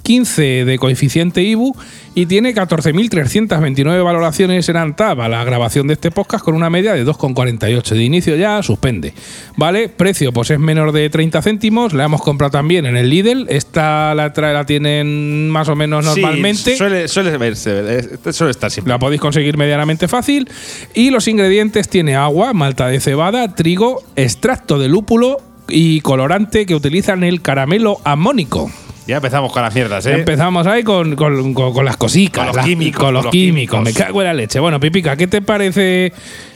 [0.03, 1.75] 15 de coeficiente IBU
[2.15, 6.93] y tiene 14.329 valoraciones en Antap a la grabación de este podcast con una media
[6.93, 7.83] de 2,48.
[7.89, 9.13] De inicio ya suspende.
[9.57, 9.89] ¿Vale?
[9.89, 11.91] Precio pues es menor de 30 céntimos.
[11.91, 13.45] La hemos comprado también en el Lidl.
[13.49, 16.71] Esta la, la tienen más o menos normalmente.
[16.71, 18.93] Sí, suele, suele verse, suele estar siempre.
[18.93, 20.49] La podéis conseguir medianamente fácil.
[20.93, 26.75] Y los ingredientes tiene agua, malta de cebada, trigo, extracto de lúpulo y colorante que
[26.75, 28.71] utilizan el caramelo amónico.
[29.07, 30.13] Ya empezamos con las mierdas, ¿eh?
[30.13, 32.37] Empezamos ahí con, con- con- con las cositas.
[32.41, 33.79] Con los las- químicos, Con los con los químicos.
[33.79, 33.99] químicos.
[33.99, 34.59] Me cago en la leche.
[34.59, 36.13] Bueno, Pipica, ¿qué te parece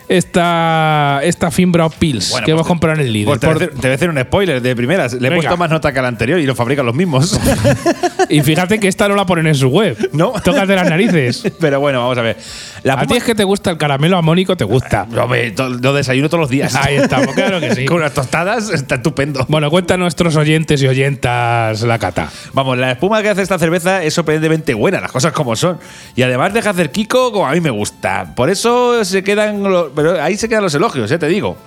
[0.09, 3.25] esta, esta Finbrau Pils Bueno, que pues hemos comprado en el Lidl?
[3.25, 5.13] Pues te, voy a Por- hacer, te voy a hacer un spoiler de primeras.
[5.13, 5.35] Le he Venga.
[5.35, 7.39] puesto más nota que al anterior y lo fabrican los mismos.
[8.29, 9.97] y fíjate que esta no la ponen en su web.
[10.13, 10.31] No.
[10.43, 11.43] Tócate las narices.
[11.59, 12.37] Pero bueno, vamos a ver.
[12.83, 15.07] La A ti puma- es que te gusta el caramelo amónico, te gusta.
[15.19, 16.75] Hombre, to- lo desayuno todos los días.
[16.75, 17.85] Ahí estamos, claro que sí.
[17.85, 19.45] Con unas tostadas está estupendo.
[19.49, 22.29] Bueno, cuenta a nuestros oyentes y oyentas la cata.
[22.53, 25.79] Vamos, la espuma que hace esta cerveza es sorprendentemente buena, las cosas como son.
[26.15, 28.33] Y además deja hacer Kiko como a mí me gusta.
[28.35, 31.57] Por eso se quedan los, pero ahí se quedan los elogios, ya te digo.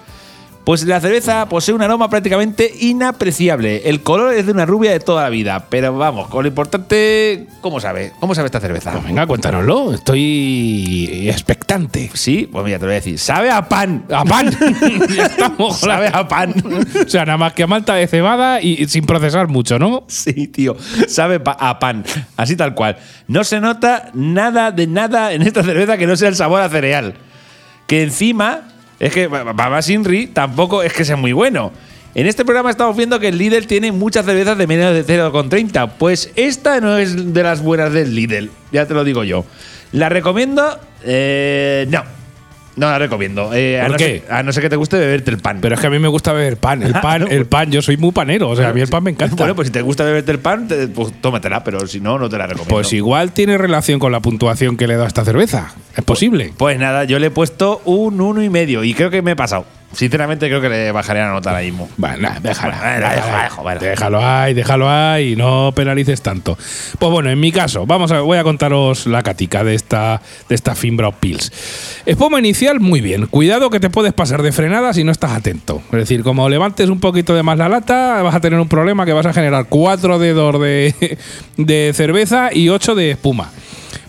[0.64, 3.88] Pues la cerveza posee un aroma prácticamente inapreciable.
[3.88, 5.66] El color es de una rubia de toda la vida.
[5.70, 8.10] Pero vamos, con lo importante, ¿cómo sabe?
[8.18, 8.90] ¿Cómo sabe esta cerveza?
[8.90, 9.94] Pues venga, cuéntanoslo.
[9.94, 12.10] Estoy expectante.
[12.14, 13.16] Sí, pues mira, te lo voy a decir.
[13.18, 14.06] Sabe a pan.
[14.10, 14.50] A pan.
[15.16, 15.76] ya estamos.
[15.80, 16.52] Sabe a pan.
[17.06, 20.02] O sea, nada más que a malta de cebada y, y sin procesar mucho, ¿no?
[20.08, 20.76] Sí, tío.
[21.06, 22.04] Sabe pa- a pan.
[22.36, 22.96] Así tal cual.
[23.28, 26.68] No se nota nada de nada en esta cerveza que no sea el sabor a
[26.68, 27.14] cereal.
[27.86, 28.68] Que encima,
[28.98, 31.72] es que Baba Sinri tampoco es que sea muy bueno.
[32.14, 35.92] En este programa estamos viendo que el Lidl tiene muchas cervezas de menos de 0,30.
[35.98, 38.50] Pues esta no es de las buenas del Lidl.
[38.72, 39.44] Ya te lo digo yo.
[39.92, 40.78] ¿La recomiendo?
[41.04, 42.15] Eh, no.
[42.76, 43.54] No la recomiendo.
[43.54, 44.22] Eh, a, ¿Por no qué?
[44.26, 45.58] ser, a no ser que te guste beberte el pan.
[45.62, 46.82] Pero es que a mí me gusta beber pan.
[46.82, 48.50] El pan, el pan, yo soy muy panero.
[48.50, 49.34] O sea, a mí el pan me encanta.
[49.36, 52.28] Bueno, pues si te gusta beberte el pan, te- pues tómatela, pero si no, no
[52.28, 52.74] te la recomiendo.
[52.74, 55.72] Pues igual tiene relación con la puntuación que le he dado a esta cerveza.
[55.96, 56.52] Es posible.
[56.56, 59.36] Pues nada, yo le he puesto un uno y medio y creo que me he
[59.36, 59.64] pasado.
[59.96, 61.88] Sinceramente creo que le bajaré la nota ahora mismo.
[61.96, 62.78] Bueno, nada, déjala.
[62.78, 63.80] Bueno, déjala, dejo, bueno.
[63.80, 66.58] Déjalo ahí, déjalo ahí y no penalices tanto.
[66.98, 70.54] Pues bueno, en mi caso, vamos a, voy a contaros la catica de esta, de
[70.54, 71.50] esta Finbrau Pills.
[72.04, 73.24] Espuma inicial, muy bien.
[73.24, 75.80] Cuidado que te puedes pasar de frenada si no estás atento.
[75.86, 79.06] Es decir, como levantes un poquito de más la lata, vas a tener un problema
[79.06, 81.16] que vas a generar cuatro dedos de,
[81.56, 83.50] de cerveza y ocho de espuma.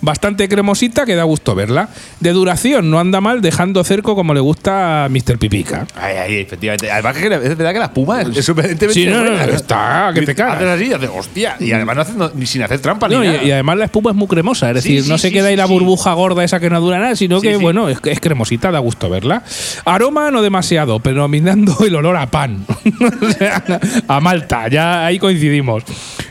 [0.08, 1.90] Bastante cremosita que da gusto verla.
[2.22, 5.38] De duración no anda mal, dejando cerco como le gusta a Mr.
[5.38, 5.86] Pipica.
[6.00, 6.90] Ay, ay, efectivamente.
[6.90, 9.44] Además, que es verdad que la espuma es sorprendentemente Sí, no, no, buena.
[9.54, 10.56] está, que te cagas.
[10.56, 11.58] Haces así y haces, hostia.
[11.60, 13.44] Y además no haces no- ni sin hacer trampa No, ni y, nada.
[13.44, 15.50] y además la espuma es muy cremosa, es Sí, decir, sí, no se sí, queda
[15.50, 15.74] ahí la sí.
[15.74, 17.62] burbuja gorda esa que no dura nada, sino Sí, que, sí.
[17.62, 19.44] bueno, es, es cremosita, da gusto verla.
[19.84, 22.66] Aroma no demasiado, pero dominando el olor a pan.
[23.22, 23.62] o sea,
[24.08, 25.84] a malta, ya ahí coincidimos.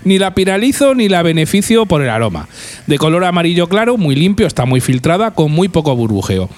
[0.05, 2.47] Ni la piralizo ni la beneficio por el aroma.
[2.87, 6.49] De color amarillo claro, muy limpio, está muy filtrada, con muy poco burbujeo.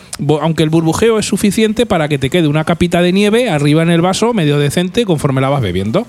[0.41, 3.91] Aunque el burbujeo es suficiente para que te quede una capita de nieve arriba en
[3.91, 6.07] el vaso, medio decente, conforme la vas bebiendo.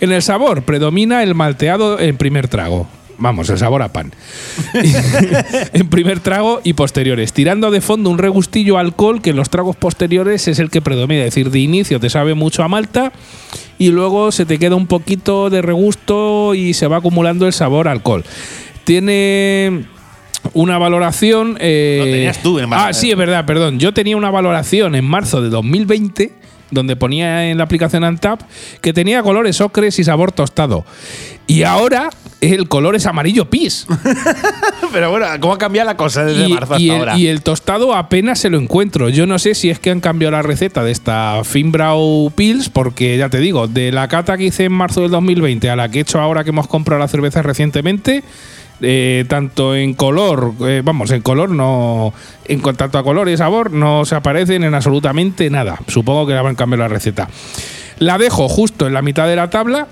[0.00, 2.86] En el sabor predomina el malteado en primer trago.
[3.18, 4.12] Vamos, el sabor a pan.
[5.72, 7.32] en primer trago y posteriores.
[7.32, 11.20] Tirando de fondo un regustillo alcohol que en los tragos posteriores es el que predomina.
[11.20, 13.12] Es decir, de inicio te sabe mucho a malta
[13.78, 17.88] y luego se te queda un poquito de regusto y se va acumulando el sabor
[17.88, 18.24] a alcohol.
[18.84, 19.86] Tiene
[20.52, 21.56] una valoración.
[21.60, 22.86] eh, Lo tenías tú en marzo.
[22.88, 23.78] Ah, sí, es verdad, perdón.
[23.78, 26.32] Yo tenía una valoración en marzo de 2020
[26.70, 28.40] donde ponía en la aplicación Antap
[28.80, 30.84] que tenía colores ocres y sabor tostado.
[31.46, 33.86] Y ahora el color es amarillo pis.
[34.92, 37.18] Pero bueno, ¿cómo ha cambiado la cosa desde y, marzo hasta y el, ahora?
[37.18, 39.08] y el tostado apenas se lo encuentro.
[39.08, 43.16] Yo no sé si es que han cambiado la receta de esta Finbrau Pills, porque
[43.18, 45.98] ya te digo, de la cata que hice en marzo del 2020 a la que
[45.98, 48.24] he hecho ahora que hemos comprado la cerveza recientemente,
[48.80, 52.12] eh, tanto en color, eh, vamos, en color no.
[52.46, 55.78] En cu- tanto a color y sabor no se aparecen en absolutamente nada.
[55.88, 57.28] Supongo que le habrán cambiado la receta.
[57.98, 59.86] La dejo justo en la mitad de la tabla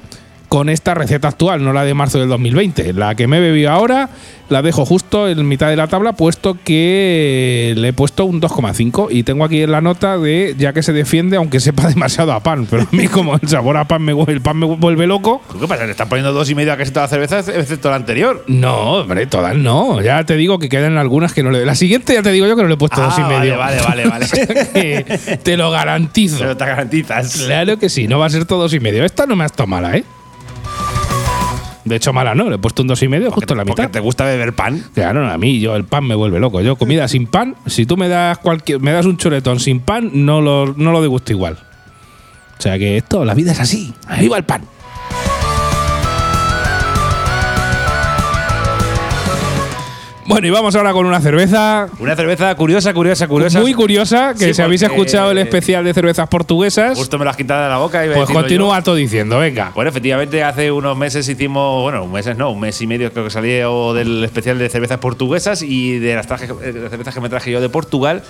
[0.53, 2.93] con esta receta actual, no la de marzo del 2020.
[2.93, 4.11] La que me he bebido ahora
[4.51, 9.07] la dejo justo en mitad de la tabla, puesto que le he puesto un 2,5
[9.11, 12.41] y tengo aquí en la nota de ya que se defiende, aunque sepa demasiado a
[12.41, 12.67] pan.
[12.69, 15.41] Pero a mí, como el sabor a pan me, vuelve- el pan me vuelve loco.
[15.59, 15.87] ¿Qué pasa?
[15.87, 18.45] ¿Le están poniendo dos y medio a la cerveza, excepto la anterior?
[18.47, 20.03] No, hombre, todas no.
[20.03, 21.65] Ya te digo que quedan algunas que no le.
[21.65, 23.39] La siguiente ya te digo yo que no le he puesto Ah, dos y vale,
[23.39, 23.57] medio.
[23.57, 24.27] vale, vale, vale.
[24.75, 26.37] Que te lo garantizo.
[26.41, 27.37] Pero te garantizas.
[27.47, 29.03] Claro que sí, no va a ser todo dos y medio.
[29.07, 30.05] Esta no me ha estado mala, ¿eh?
[31.85, 33.83] De hecho, mala no, le he puesto un dos y medio justo en la Porque
[33.83, 33.93] mitad.
[33.93, 34.85] te gusta beber pan.
[34.95, 36.61] Claro, a mí yo el pan me vuelve loco.
[36.61, 40.11] Yo comida sin pan, si tú me das cualquier, me das un chuletón sin pan,
[40.13, 41.59] no lo, no lo degusto igual.
[42.59, 43.93] O sea que esto, la vida es así.
[44.21, 44.63] ¡Viva el pan!
[50.33, 53.61] Bueno, y vamos ahora con una cerveza Una cerveza curiosa, curiosa, curiosa.
[53.61, 57.31] muy curiosa, que Sí, si habéis escuchado el especial de cervezas portuguesas, Justo me lo
[57.31, 58.01] has quitado de la boca.
[58.01, 59.73] a pues continúa todo diciendo, venga.
[59.75, 63.31] Bueno, efectivamente, hace unos meses hicimos, bueno, meses no, un mes y medio creo que
[63.31, 67.29] salió del especial de cervezas portuguesas y de las, traje- de las cervezas que me
[67.29, 68.23] traje yo de Portugal.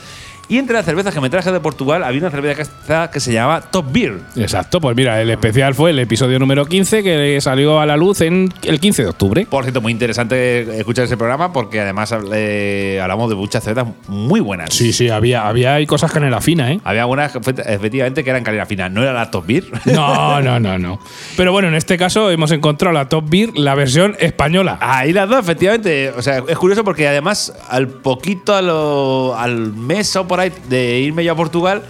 [0.52, 3.62] Y entre las cervezas que me traje de Portugal había una cerveza que se llama
[3.62, 4.18] Top Beer.
[4.36, 8.20] Exacto, pues mira, el especial fue el episodio número 15 que salió a la luz
[8.20, 9.46] en el 15 de octubre.
[9.48, 14.40] Por cierto, muy interesante escuchar ese programa porque además eh, hablamos de muchas cervezas muy
[14.40, 14.74] buenas.
[14.74, 16.80] Sí, sí, había, había hay cosas canela fina, ¿eh?
[16.84, 18.90] Había algunas efectivamente que eran calidad fina.
[18.90, 19.64] No era la Top Beer.
[19.86, 20.98] No, no, no, no.
[21.36, 24.76] Pero bueno, en este caso hemos encontrado la Top Beer, la versión española.
[24.82, 26.10] Ahí las dos, efectivamente.
[26.10, 30.41] O sea, es curioso porque además, al poquito, a lo- al mes o por ahí
[30.50, 31.82] de irme yo a Portugal,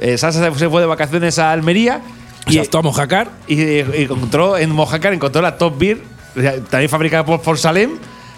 [0.00, 2.00] eh, Sasa se- fue de vacaciones a Almería
[2.48, 3.30] y, a Mojacar.
[3.48, 5.98] y, eh, encontró en Mojácar encontró la Top Beer,
[6.70, 7.92] también fabricada por Forsalem,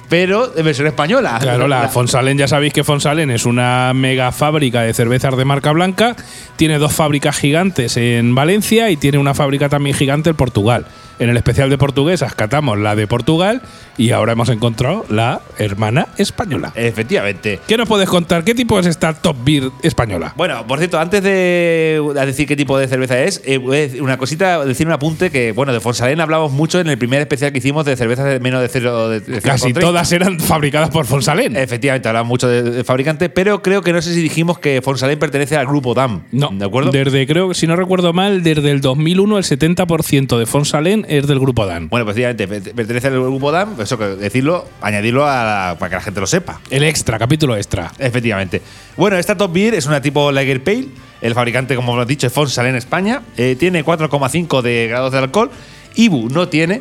[0.09, 1.36] pero de versión española.
[1.40, 5.72] Claro, la Fonsalén, ya sabéis que Fonsalén es una mega fábrica de cervezas de marca
[5.72, 6.16] blanca.
[6.56, 10.86] Tiene dos fábricas gigantes en Valencia y tiene una fábrica también gigante en Portugal.
[11.18, 13.60] En el especial de portuguesas catamos la de Portugal
[13.96, 16.72] y ahora hemos encontrado la hermana española.
[16.76, 17.58] Efectivamente.
[17.66, 18.44] ¿Qué nos puedes contar?
[18.44, 20.32] ¿Qué tipo es esta Top Beer española?
[20.36, 24.02] Bueno, por cierto, antes de decir qué tipo de cerveza es, eh, voy a decir
[24.02, 27.50] una cosita, decir un apunte que, bueno, de Fonsalén hablamos mucho en el primer especial
[27.52, 29.08] que hicimos de cervezas de menos de cero.
[29.08, 29.80] De, de Casi 0,30.
[29.80, 31.56] todas eran fabricadas por Fonsalén.
[31.56, 35.18] Efectivamente, hablamos mucho de, de fabricante, pero creo que no sé si dijimos que Fonsalén
[35.18, 36.22] pertenece al grupo DAM.
[36.30, 36.92] No, ¿De acuerdo?
[36.92, 41.38] Desde, creo si no recuerdo mal, desde el 2001 el 70% de Fonsalén es del
[41.40, 41.88] grupo Dan.
[41.88, 45.88] bueno, pues efectivamente, per- pertenece al grupo DAM, eso que decirlo, añadirlo a la- para
[45.90, 46.61] que la gente lo sepa.
[46.70, 47.90] El extra, capítulo extra.
[47.98, 48.62] Efectivamente.
[48.96, 50.88] Bueno, esta Top Beer es una tipo Lager Pale.
[51.20, 53.22] El fabricante, como hemos dicho, es Fonsalén España.
[53.36, 55.50] Eh, tiene 4,5 de grados de alcohol.
[55.96, 56.80] Ibu no tiene.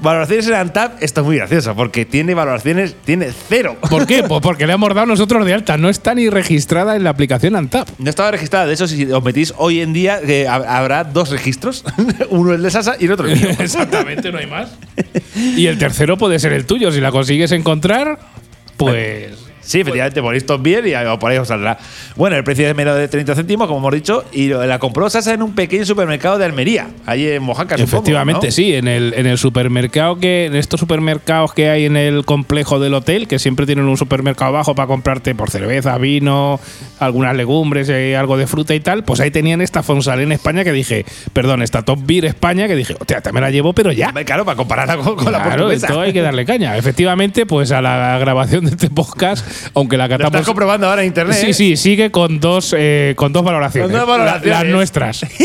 [0.00, 3.76] Valoraciones en Antap, esto es muy gracioso, porque tiene valoraciones, tiene cero.
[3.90, 4.22] ¿Por qué?
[4.28, 5.76] Pues porque le hemos dado nosotros de alta.
[5.76, 7.88] No está ni registrada en la aplicación Antap.
[7.98, 8.66] No estaba registrada.
[8.66, 11.84] De hecho, si os metís hoy en día, eh, hab- habrá dos registros.
[12.30, 13.48] Uno el de Sasa y el otro el mío.
[13.58, 14.70] Exactamente, no hay más.
[15.34, 16.92] Y el tercero puede ser el tuyo.
[16.92, 18.18] Si la consigues encontrar,
[18.76, 19.47] pues.
[19.68, 21.76] Sí, efectivamente, ponéis Top Beer y por ahí os saldrá.
[22.16, 25.34] Bueno, el precio es menos de 30 céntimos, como hemos dicho, y la compró Sasa
[25.34, 27.76] en un pequeño supermercado de Almería, ahí en Mojaca.
[27.76, 28.50] supongo, Efectivamente, ¿no?
[28.52, 32.80] sí, en el, en el supermercado que, en estos supermercados que hay en el complejo
[32.80, 36.58] del hotel, que siempre tienen un supermercado abajo para comprarte por cerveza, vino,
[36.98, 40.72] algunas legumbres, eh, algo de fruta y tal, pues ahí tenían esta Fonsalén España que
[40.72, 41.04] dije,
[41.34, 44.12] perdón, esta Top Beer España que dije, hostia, me la llevo, pero ya.
[44.24, 45.86] Claro, para compararla con, con la Claro, portuguesa.
[45.88, 46.76] esto hay que darle caña.
[46.76, 50.46] Efectivamente, pues a la grabación de este podcast, aunque la Lo estás catamos.
[50.46, 51.36] comprobando ahora en internet.
[51.40, 51.54] Sí, ¿eh?
[51.54, 53.90] sí, sigue con dos, eh, con dos valoraciones.
[53.90, 54.48] Con dos valoraciones.
[54.58, 55.26] La- las nuestras.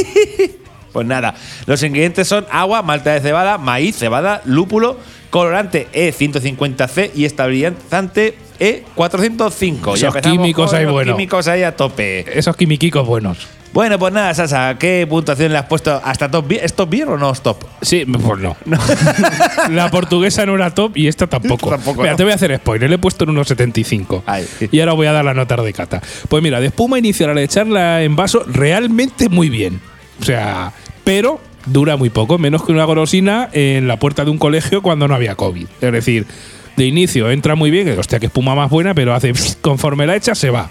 [0.93, 1.33] Pues nada,
[1.65, 4.99] los ingredientes son agua, malta de cebada, maíz, cebada, lúpulo,
[5.31, 9.95] colorante E150C y estabilizante E405.
[9.95, 11.13] Esos químicos ahí, los bueno.
[11.13, 12.25] químicos ahí a tope.
[12.37, 13.47] Esos quimiquicos buenos.
[13.73, 16.63] Bueno, pues nada, Sasa, ¿qué puntuación le has puesto hasta top beer?
[16.63, 17.57] ¿Es top beer o no es top?
[17.81, 18.55] Sí, pues no.
[19.71, 21.71] la portuguesa no era top y esta tampoco.
[21.71, 22.17] Tampoco, mira, no.
[22.17, 22.87] te voy a hacer spoiler.
[22.87, 24.23] Le he puesto en unos 75.
[24.27, 24.47] Ay.
[24.71, 26.03] Y ahora voy a dar la nota de cata.
[26.29, 29.81] Pues mira, de espuma inicial al echarla en vaso, realmente muy bien.
[30.21, 30.71] O sea,
[31.03, 35.07] pero dura muy poco, menos que una golosina en la puerta de un colegio cuando
[35.07, 35.65] no había COVID.
[35.81, 36.27] Es decir,
[36.75, 40.15] de inicio entra muy bien, que hostia, que espuma más buena, pero hace conforme la
[40.15, 40.69] echa se va.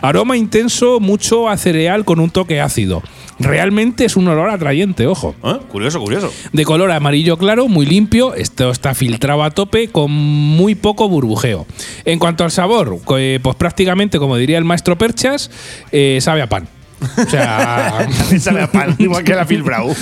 [0.00, 3.02] Aroma intenso, mucho a cereal con un toque ácido.
[3.38, 5.34] Realmente es un olor atrayente, ojo.
[5.42, 5.58] ¿Eh?
[5.68, 6.32] Curioso, curioso.
[6.52, 8.34] De color amarillo claro, muy limpio.
[8.34, 11.66] Esto está filtrado a tope con muy poco burbujeo.
[12.04, 15.50] En cuanto al sabor, eh, pues prácticamente, como diría el maestro Perchas,
[15.90, 16.68] eh, sabe a pan.
[17.02, 19.94] O sea, Sabe a pan, igual que la Brown.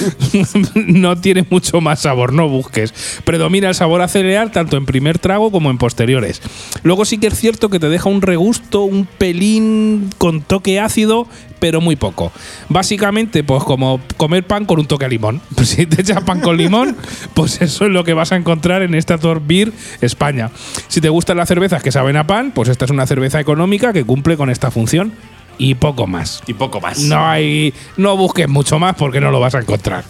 [0.75, 2.93] no tiene mucho más sabor, no busques.
[3.25, 6.41] Predomina el sabor a cereal tanto en primer trago como en posteriores.
[6.83, 11.27] Luego sí que es cierto que te deja un regusto, un pelín con toque ácido,
[11.59, 12.33] pero muy poco.
[12.69, 15.41] Básicamente, pues como comer pan con un toque a limón.
[15.55, 16.97] Pues si te echas pan con limón,
[17.35, 20.51] pues eso es lo que vas a encontrar en esta Beer España.
[20.89, 23.93] Si te gustan las cervezas que saben a pan, pues esta es una cerveza económica
[23.93, 25.13] que cumple con esta función
[25.61, 26.43] y poco más.
[26.47, 26.99] Y poco más.
[27.01, 27.75] No hay.
[27.99, 30.05] No busques mucho más porque no lo vas a encontrar.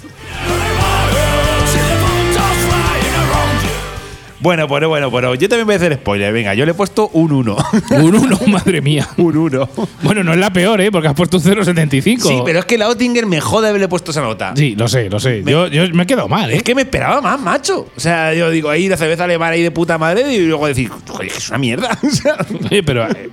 [4.43, 5.35] Bueno, bueno, bueno, bueno.
[5.35, 6.33] Yo también voy a hacer spoiler.
[6.33, 7.57] Venga, yo le he puesto un 1.
[7.91, 9.07] Un 1, madre mía.
[9.19, 9.69] un 1.
[10.03, 10.91] Bueno, no es la peor, ¿eh?
[10.91, 12.21] Porque has puesto un 0,75.
[12.21, 14.55] Sí, pero es que la Oettinger me jode haberle puesto esa nota.
[14.57, 15.43] Sí, lo sé, lo sé.
[15.45, 16.57] Yo, yo me he quedado mal, ¿eh?
[16.57, 17.89] Es que me esperaba más, macho.
[17.95, 20.89] O sea, yo digo, ahí la cerveza alemana ahí de puta madre y luego decir,
[20.89, 21.99] joder, es que es una mierda.
[22.11, 22.37] O sea,
[22.71, 23.31] Oye, pero eh,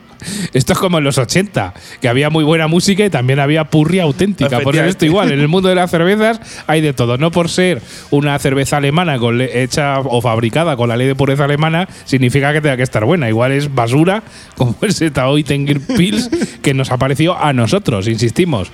[0.54, 4.04] esto es como en los 80, que había muy buena música y también había purria
[4.04, 4.60] auténtica.
[4.60, 7.18] Por esto igual, en el mundo de las cervezas hay de todo.
[7.18, 11.46] No por ser una cerveza alemana con hecha o fabricada con la ley de pureza
[11.46, 13.30] alemana, significa que tenga que estar buena.
[13.30, 14.24] Igual es basura,
[14.56, 16.30] como ese Taoy Tenger Pils
[16.62, 18.72] que nos ha parecido a nosotros, insistimos.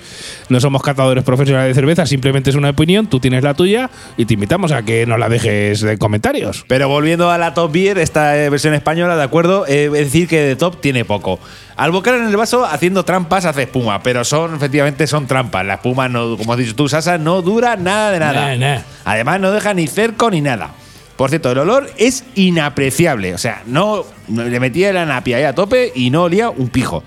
[0.48, 4.24] No somos catadores profesionales de cerveza, simplemente es una opinión, tú tienes la tuya y
[4.24, 6.64] te invitamos a que nos la dejes en comentarios.
[6.68, 10.28] Pero volviendo a la Top Beer, esta eh, versión española, de acuerdo, eh, es decir
[10.28, 11.33] que de Top tiene poco.
[11.76, 15.64] Al bocar en el vaso, haciendo trampas, hace espuma, pero son, efectivamente, son trampas.
[15.66, 18.56] La espuma, no, como has dicho tú, Sasa, no dura nada de nada.
[18.56, 18.82] Nah, nah.
[19.04, 20.70] Además, no deja ni cerco ni nada.
[21.16, 23.34] Por cierto, el olor es inapreciable.
[23.34, 26.68] O sea, no no- le metía la napia ahí a tope y no olía un
[26.68, 27.02] pijo.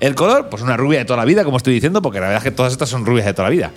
[0.00, 2.38] El color, pues una rubia de toda la vida, como estoy diciendo, porque la verdad
[2.38, 3.70] es que todas estas son rubias de toda la vida.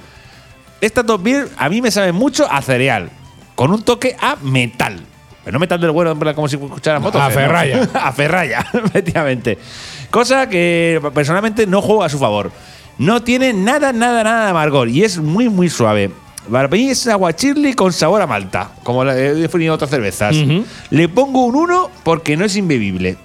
[0.81, 3.09] Esta Top Beer a mí me sabe mucho a cereal,
[3.55, 4.99] con un toque a metal.
[5.47, 7.21] Pero no metal del bueno, en plan, como si escucharas motos.
[7.21, 7.33] A ¿no?
[7.33, 7.87] ferralla.
[7.93, 9.57] a ferralla, efectivamente.
[10.09, 12.51] Cosa que personalmente no juego a su favor.
[12.97, 16.11] No tiene nada, nada, nada de amargor y es muy, muy suave.
[16.51, 20.35] Para mí es aguachirli con sabor a malta, como he definido otras cervezas.
[20.89, 23.15] Le pongo un 1 porque no es imbebible.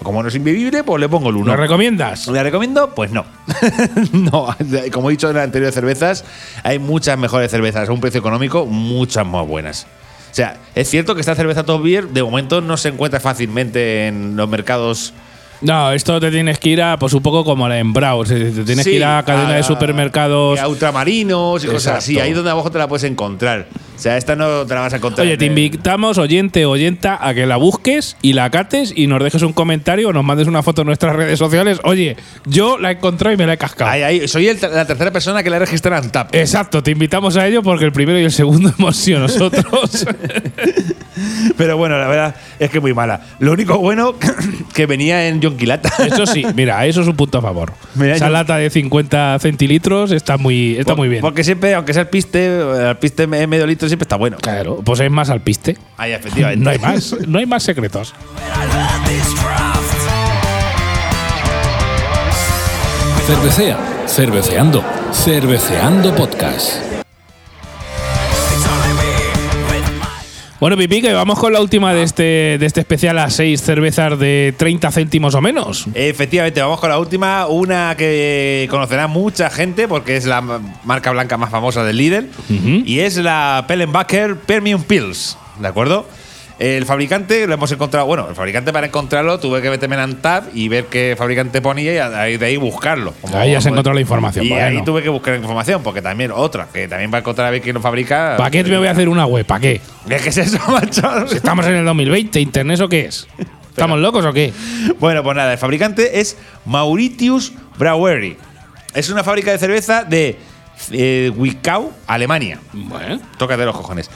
[0.00, 1.46] Como no es imbebible, pues le pongo el 1.
[1.46, 2.28] ¿Lo recomiendas?
[2.28, 2.94] ¿Le recomiendo?
[2.94, 3.24] Pues no.
[4.12, 4.54] no,
[4.92, 6.24] como he dicho en las anteriores cervezas,
[6.62, 9.88] hay muchas mejores cervezas a un precio económico, muchas más buenas.
[10.34, 14.08] O sea, es cierto que esta cerveza Top Beer de momento no se encuentra fácilmente
[14.08, 15.14] en los mercados.
[15.60, 18.50] No, esto te tienes que ir a, pues un poco como la en Browse.
[18.50, 20.58] Te tienes Sí, que ir a cadena de supermercados.
[20.58, 22.18] y a ultramarinos y cosas así.
[22.18, 23.68] Ahí donde abajo te la puedes encontrar.
[23.96, 25.26] O sea, esta no te la vas a encontrar.
[25.26, 29.42] Oye, te invitamos, oyente, oyenta, a que la busques y la cates y nos dejes
[29.42, 31.78] un comentario o nos mandes una foto en nuestras redes sociales.
[31.84, 33.92] Oye, yo la he encontrado y me la he cascado.
[34.26, 36.34] Soy el- la tercera persona que la registra en TAP.
[36.34, 40.06] Exacto, te invitamos a ello porque el primero y el segundo hemos sido nosotros.
[41.56, 43.20] Pero bueno, la verdad es que muy mala.
[43.38, 44.14] Lo único bueno
[44.74, 45.90] que venía en Yonquilata.
[46.04, 47.72] eso sí, mira, eso es un punto a favor.
[47.94, 51.20] Mira, Esa yo- lata de 50 centilitros está muy, está muy bien.
[51.20, 52.46] Porque siempre, aunque sea el piste,
[52.90, 54.36] el piste medio litro siempre está bueno.
[54.40, 55.76] Claro, pues es más al piste.
[55.96, 56.64] Ahí, efectivamente.
[56.64, 58.14] No hay más, no hay más secretos.
[63.26, 66.93] Cervecea, cerveceando, cerveceando podcast.
[70.64, 72.22] Bueno, Pipi, que vamos con la última de este,
[72.58, 75.84] de este especial a seis cervezas de 30 céntimos o menos.
[75.92, 81.10] Efectivamente, vamos con la última, una que conocerá mucha gente porque es la ma- marca
[81.10, 82.82] blanca más famosa del líder Ujú.
[82.86, 86.06] y es la Pellenbacher Premium Pills, ¿de acuerdo?
[86.58, 90.44] El fabricante lo hemos encontrado, bueno, el fabricante para encontrarlo tuve que meterme en Antap
[90.54, 93.12] y ver qué fabricante ponía y de ahí buscarlo.
[93.20, 94.64] Como- Ahí ya se encontró la información, Y bueno.
[94.64, 97.60] ahí tuve que buscar información porque también otra, que también va a encontrar a ver
[97.60, 98.34] quién lo fabrica.
[98.38, 99.44] ¿Para qué me voy a hacer una web?
[99.44, 99.80] ¿Para qué?
[100.08, 101.26] ¿Qué es eso, macho?
[101.26, 103.26] Si estamos en el 2020, ¿internet o qué es?
[103.70, 104.52] ¿Estamos locos o qué?
[105.00, 106.36] Bueno, pues nada, el fabricante es
[106.66, 108.36] Mauritius Brauery.
[108.94, 110.38] Es una fábrica de cerveza de
[110.92, 111.32] eh,
[112.06, 112.60] Alemania.
[112.72, 113.20] Bueno.
[113.38, 114.08] Tócate los cojones.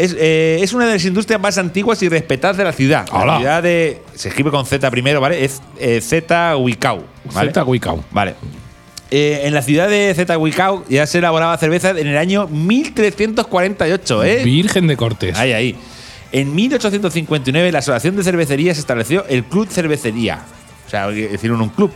[0.00, 3.06] Es, eh, es una de las industrias más antiguas y respetadas de la ciudad.
[3.12, 3.34] Hola.
[3.34, 4.00] La ciudad de.
[4.14, 5.44] Se escribe con Z primero, ¿vale?
[5.44, 7.04] Es eh, Z Huicau.
[7.34, 7.48] ¿vale?
[7.48, 8.02] Zeta Wicau.
[8.10, 8.34] Vale.
[9.10, 14.24] Eh, en la ciudad de Z Huicau ya se elaboraba cerveza en el año 1348,
[14.24, 14.42] ¿eh?
[14.42, 15.36] Virgen de Cortés.
[15.36, 15.76] Ahí, ahí.
[16.32, 20.40] En 1859 la Asociación de Cervecerías estableció el Club Cervecería.
[20.86, 21.92] O sea, hicieron un club.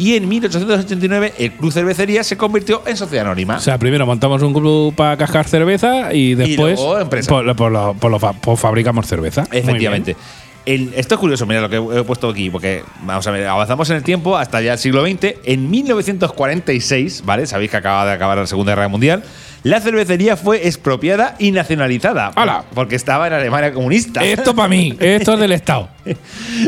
[0.00, 3.56] Y en 1889 el Club Cervecería se convirtió en sociedad anónima.
[3.56, 7.28] O sea, primero montamos un club para cascar cerveza y después luego empresa.
[7.28, 9.46] por- por lo- por lo fa- por fabricamos cerveza.
[9.52, 10.16] Efectivamente.
[10.64, 13.96] esto es curioso, mira lo que he puesto aquí, porque vamos a ver, avanzamos en
[13.96, 15.34] el tiempo hasta ya el siglo XX.
[15.44, 17.46] En 1946, ¿vale?
[17.46, 19.22] Sabéis que acaba de acabar la Segunda Guerra Mundial.
[19.62, 22.32] La cervecería fue expropiada y nacionalizada.
[22.34, 22.64] ¡Hala!
[22.74, 24.24] Porque estaba en Alemania comunista.
[24.24, 25.88] Esto para mí, esto es del Estado.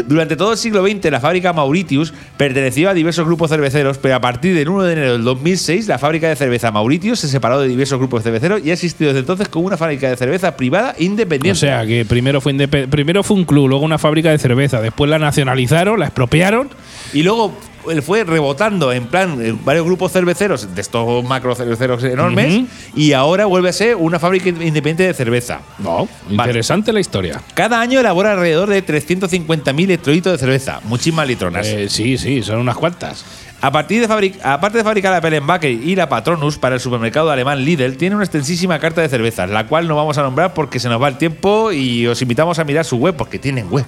[0.07, 4.21] Durante todo el siglo XX, la fábrica Mauritius perteneció a diversos grupos cerveceros, pero a
[4.21, 7.69] partir del 1 de enero del 2006, la fábrica de cerveza Mauritius se separó de
[7.69, 11.53] diversos grupos cerveceros y ha existido desde entonces como una fábrica de cerveza privada independiente.
[11.57, 14.81] O sea, que primero fue, indepe- primero fue un club, luego una fábrica de cerveza,
[14.83, 16.69] después la nacionalizaron, la expropiaron
[17.15, 17.57] Y luego
[17.91, 22.65] él fue rebotando en plan en varios grupos cerveceros de estos macro cerveceros enormes
[22.95, 25.61] y ahora vuelve a ser una fábrica independiente de cerveza.
[25.79, 27.41] No, interesante la historia.
[27.55, 31.67] Cada año elabora alrededor de 350.000 hectolitros de cerveza, muchísimas litronas.
[31.67, 33.25] Eh, sí, sí, son unas cuantas.
[33.63, 37.31] A partir de fabric- aparte de fabricar la Pellenbacher y la Patronus para el supermercado
[37.31, 40.81] alemán Lidl, tiene una extensísima carta de cervezas, la cual no vamos a nombrar porque
[40.81, 43.85] se nos va el tiempo y os invitamos a mirar su web porque tienen web.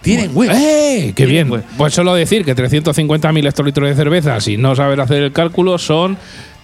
[0.00, 0.50] Tienen web.
[0.54, 1.12] ¡Eh!
[1.16, 1.50] ¡Qué bien!
[1.50, 1.64] web.
[1.76, 6.16] Pues solo decir que 350.000 hectolitros de cerveza, si no sabes hacer el cálculo, son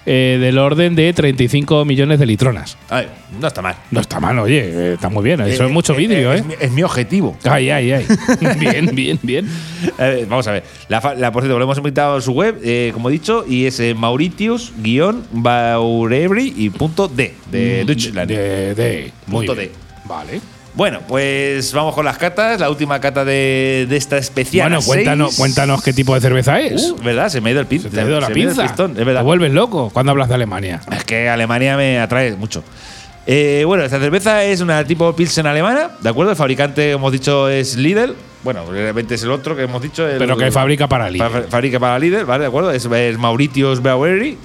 [0.06, 2.76] eh, del orden de 35 millones de litronas.
[2.88, 3.06] Ay,
[3.40, 3.76] no está mal.
[3.90, 5.40] No está mal, oye, eh, está muy bien.
[5.42, 6.38] Eso Eh, es mucho vidrio, eh, ¿eh?
[6.40, 7.36] Es, mi- es mi objetivo.
[7.44, 8.06] Ay, ay, ay.
[8.58, 9.48] bien, bien, bien.
[10.28, 10.64] Vamos a ver.
[10.88, 13.66] La, la- por cierto, lo hemos invitado a su web, eh, como he dicho, y
[13.66, 18.30] es Mauritius-Baurebri y punto D, de Deutschland.
[18.30, 19.12] Mm, De, de.
[19.26, 19.72] Muy Punto bien.
[19.72, 20.08] D.
[20.08, 20.40] Vale.
[20.74, 22.58] Bueno, pues vamos con las catas.
[22.58, 24.70] La última cata de, de esta especial.
[24.70, 26.90] Bueno, cuéntanos, cuéntanos qué tipo de cerveza es.
[26.92, 27.28] Uh, ¿Verdad?
[27.28, 27.82] Se me ha ido el pin.
[27.82, 28.62] Se te ha ido la se pinza.
[28.62, 30.80] pistón, es Te vuelves loco cuando hablas de Alemania.
[30.90, 32.64] Es que Alemania me atrae mucho.
[33.26, 36.32] Eh, bueno, esta cerveza es una tipo Pilsen alemana, ¿de acuerdo?
[36.32, 38.16] El fabricante, hemos dicho, es Lidl.
[38.42, 40.08] Bueno, realmente es el otro que hemos dicho.
[40.08, 41.22] el- Pero que fabrica para Lidl.
[41.30, 42.42] Fa- Fabrica para Lidl, ¿vale?
[42.42, 42.72] ¿De acuerdo?
[42.72, 44.38] Es, es Mauritius Brewery.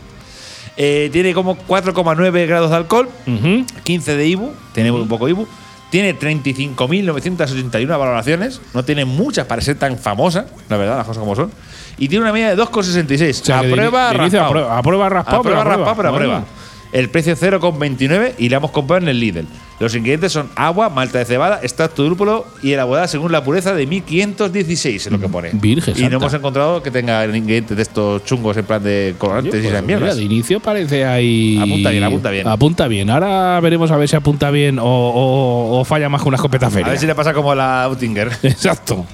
[0.75, 3.65] Eh, tiene como 4,9 grados de alcohol, Ujú.
[3.83, 5.47] 15 de IBU, tiene un poco IBU.
[5.89, 8.61] Tiene 35.981 valoraciones.
[8.73, 11.51] No tiene muchas para ser tan famosa, la verdad, las cosas como son.
[11.97, 13.41] Y tiene una media de 2,66.
[13.41, 14.51] O sea, a que prueba di- dice a raspado.
[14.51, 16.33] prueba- a prueba raspado, A prueba pero a raspado, pero a prueba.
[16.41, 16.47] prueba.
[16.91, 19.45] El precio 0,29 y la hemos comprado en el Lidl.
[19.79, 23.73] Los ingredientes son agua, malta de cebada, extracto de lúpulo y elaborada según la pureza
[23.75, 25.49] de 1516, es lo que pone.
[25.53, 26.15] Virgen y no santa.
[26.15, 29.73] hemos encontrado que tenga ingredientes de estos chungos en plan de colorantes Oye, y pues
[29.73, 30.17] esas mira, mierdas.
[30.17, 31.59] de inicio parece ahí.
[31.61, 32.47] Apunta bien, apunta bien.
[32.47, 33.09] Apunta bien.
[33.11, 36.67] Ahora veremos a ver si apunta bien o, o- o falla más que una escopeta
[36.67, 36.87] A feria.
[36.89, 38.31] ver si le pasa como a la Utinger.
[38.43, 39.05] Exacto.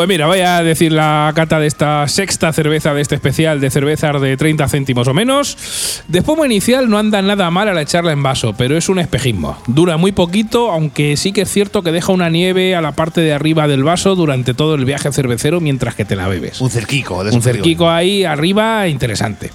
[0.00, 3.68] Pues mira, voy a decir la cata de esta sexta cerveza de este especial de
[3.68, 6.02] cervezas de 30 céntimos o menos.
[6.08, 9.58] De espuma inicial no anda nada mal al echarla en vaso, pero es un espejismo.
[9.66, 13.20] Dura muy poquito, aunque sí que es cierto que deja una nieve a la parte
[13.20, 16.62] de arriba del vaso durante todo el viaje cervecero mientras que te la bebes.
[16.62, 17.18] Un cerquico.
[17.18, 19.50] Un cerquico ahí arriba interesante.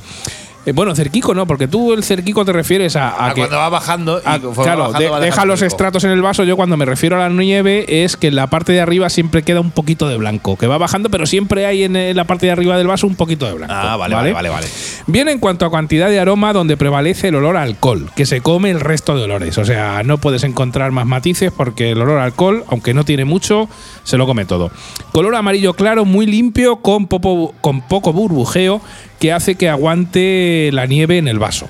[0.66, 3.57] Eh, bueno, cerquico no, porque tú el cerquico te refieres a, a A que cuando
[3.57, 4.20] va bajando.
[4.20, 6.43] y conforme claro, va bajando de- va deja los estratos en el vaso.
[6.43, 9.43] Yo cuando me refiero a la nieve es que en la parte de arriba siempre
[9.43, 12.51] queda un poquito de blanco, que va bajando, pero siempre hay en la parte de
[12.51, 13.74] arriba del vaso un poquito de blanco.
[13.76, 14.68] Ah, vale, vale, vale, vale.
[15.07, 18.41] Bien en cuanto a cantidad de aroma, donde prevalece el olor a alcohol, que se
[18.41, 19.57] come el resto de olores.
[19.57, 23.26] O sea, no puedes encontrar más matices porque el olor a alcohol, aunque no tiene
[23.26, 23.70] mucho,
[24.06, 24.72] se lo come todo.
[25.12, 28.80] Color amarillo claro, muy limpio, con, popo- con poco burbujeo,
[29.20, 31.68] que hace que aguante la nieve en el vaso.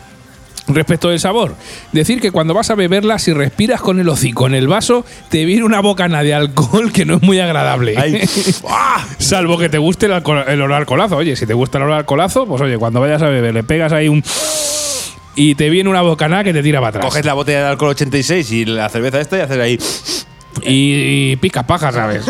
[0.67, 1.53] Respecto del sabor,
[1.91, 5.45] decir que cuando vas a beberla, si respiras con el hocico en el vaso, te
[5.45, 7.93] viene una bocana de alcohol que no es muy agradable.
[7.97, 8.21] Ay,
[8.67, 9.05] ¡ah!
[9.19, 11.17] Salvo que te guste el, alcohol- el olor a alcoholazo.
[11.17, 13.63] Oye, si te gusta el olor a alcoholazo, pues oye, cuando vayas a beber, le
[13.63, 14.23] pegas ahí un.
[15.35, 17.05] Y te viene una bocanada que te tira para atrás.
[17.05, 19.77] Coges la botella de alcohol 86 y la cerveza esta y haces ahí.
[20.63, 22.25] Y, pica paja, ¿sabes?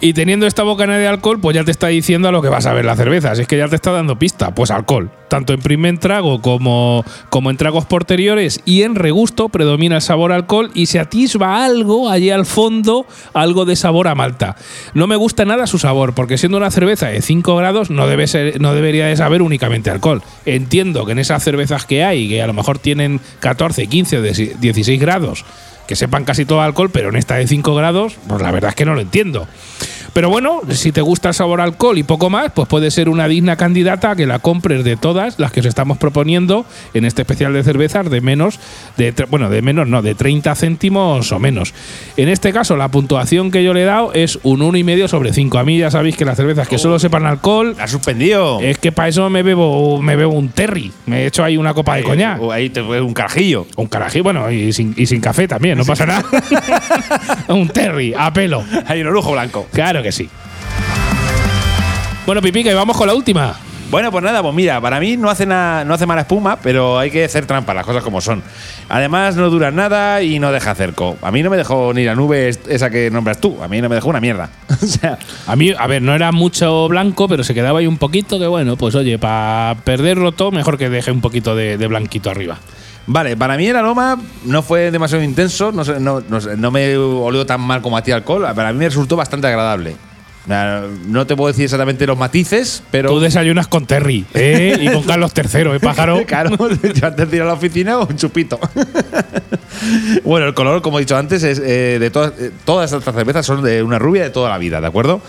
[0.00, 2.66] y teniendo esta bocana de alcohol, pues ya te está diciendo a lo que vas
[2.66, 3.34] a ver la cerveza.
[3.34, 5.10] Si es que ya te está dando pista, pues alcohol.
[5.28, 10.32] Tanto en primer trago como, como en tragos posteriores y en regusto predomina el sabor
[10.32, 14.56] alcohol y se atisba algo allí al fondo, algo de sabor a malta.
[14.94, 18.26] No me gusta nada su sabor, porque siendo una cerveza de 5 grados no, debe
[18.26, 20.22] ser, no debería de saber únicamente alcohol.
[20.46, 24.22] Entiendo que en esas cervezas que hay, que a lo mejor tienen 14, 15 o
[24.22, 25.44] 16 grados,
[25.88, 28.76] que sepan casi todo alcohol, pero en esta de 5 grados, pues la verdad es
[28.76, 29.48] que no lo entiendo.
[30.12, 33.28] Pero bueno, si te gusta el sabor alcohol y poco más, pues puede ser una
[33.28, 37.22] digna candidata a que la compres de todas las que os estamos proponiendo en este
[37.22, 38.58] especial de cervezas de menos,
[38.96, 41.74] de bueno, de menos no, de 30 céntimos o menos.
[42.16, 45.58] En este caso, la puntuación que yo le he dado es un 1,5 sobre 5.
[45.58, 48.60] A mí ya sabéis que las cervezas que solo sepan alcohol, La suspendido.
[48.60, 50.92] es que para eso me bebo, me bebo un terry.
[51.06, 52.40] Me he hecho ahí una copa de coñac.
[52.40, 53.66] O ahí te un carajillo.
[53.76, 56.24] Un carají, bueno, y sin, y sin café también, no pasa nada.
[57.48, 58.64] un terry, a pelo.
[58.86, 59.66] Hay un lujo blanco.
[59.72, 60.28] Claro que sí.
[62.26, 63.54] Bueno, Pipica, y vamos con la última.
[63.90, 66.98] Bueno, pues nada, pues mira, para mí no hace, na- no hace mala espuma, pero
[66.98, 68.42] hay que hacer trampa, las cosas como son.
[68.90, 71.16] Además, no dura nada y no deja cerco.
[71.22, 73.88] A mí no me dejó ni la nube esa que nombras tú, a mí no
[73.88, 74.50] me dejó una mierda.
[74.82, 77.96] o sea, A mí, a ver, no era mucho blanco, pero se quedaba ahí un
[77.96, 81.86] poquito que, bueno, pues oye, para perderlo todo, mejor que deje un poquito de, de
[81.86, 82.58] blanquito arriba.
[83.08, 86.70] Vale, para mí el aroma no fue demasiado intenso, no, sé- no, no sé, no
[86.70, 89.96] me olió tan mal como a ti alcohol, para mí me resultó bastante agradable.
[91.06, 93.10] No te puedo decir exactamente los matices, pero.
[93.10, 94.78] Tú desayunas con Terry, ¿eh?
[94.80, 96.22] Y con Carlos III, ¿eh, pájaro?
[96.26, 96.50] Claro,
[96.94, 98.58] yo antes de ir a la oficina un chupito.
[100.24, 103.44] bueno, el color, como he dicho antes, es eh, de todas, eh, todas estas cervezas
[103.44, 105.20] son de una rubia de toda la vida, ¿de acuerdo?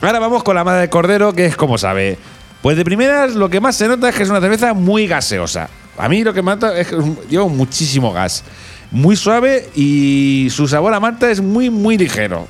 [0.00, 2.16] Ahora vamos con la madre de cordero, que es como sabe.
[2.62, 5.68] Pues de primeras, lo que más se nota es que es una cerveza muy gaseosa.
[5.96, 6.96] A mí lo que mata es que
[7.28, 8.44] lleva muchísimo gas.
[8.90, 12.46] Muy suave y su sabor a malta es muy, muy ligero.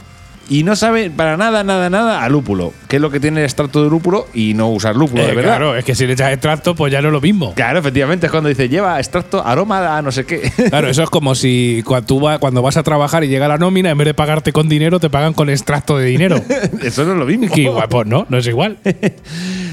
[0.49, 3.45] Y no sabe para nada, nada, nada a lúpulo, que es lo que tiene el
[3.45, 5.53] extracto de lúpulo y no usar lúpulo, Eh, de verdad.
[5.57, 7.55] claro, es que si le echas extracto, pues ya no es lo mismo.
[7.55, 10.53] Claro, efectivamente, es cuando dice lleva extracto, aroma a no sé qué.
[10.69, 13.57] Claro, eso es como si cuando, tú va- cuando vas a trabajar y llega la
[13.57, 16.37] nómina, en vez de pagarte con dinero, te pagan con extracto de dinero.
[16.83, 17.49] Eso no es lo mismo.
[17.55, 18.77] que igual, pues no, no es igual.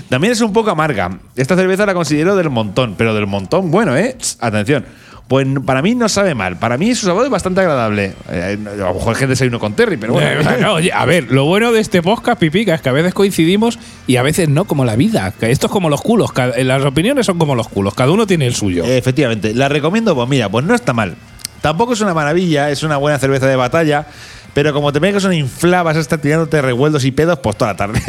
[0.10, 1.20] También es un poco amarga.
[1.36, 4.16] Esta cerveza la considero del montón, pero del montón bueno, ¿eh?
[4.40, 4.86] Atención.
[5.28, 6.58] Pues para mí no sabe mal.
[6.60, 8.14] Para mí su sabor es bastante agradable.
[8.30, 10.30] Eh, a lo mejor es que desayuno con Terry, pero bueno.
[10.42, 13.14] Eh, bueno, oye, a ver, lo bueno de este podcast, Pipica, es que a veces
[13.14, 15.34] coincidimos y a veces no, como la vida.
[15.40, 16.34] Que esto es como los culos.
[16.34, 17.94] cada- las opiniones son como los culos.
[17.94, 18.84] Cada uno tiene el suyo.
[18.84, 19.54] Efectivamente.
[19.54, 21.16] La recomiendo, pues mira, pues no está mal.
[21.62, 24.08] Tampoco es una maravilla, es una buena cerveza de batalla.
[24.54, 27.72] Pero como te pegas una infla, vas a estar tirándote revueldos y pedos pues toda
[27.72, 28.02] la tarde.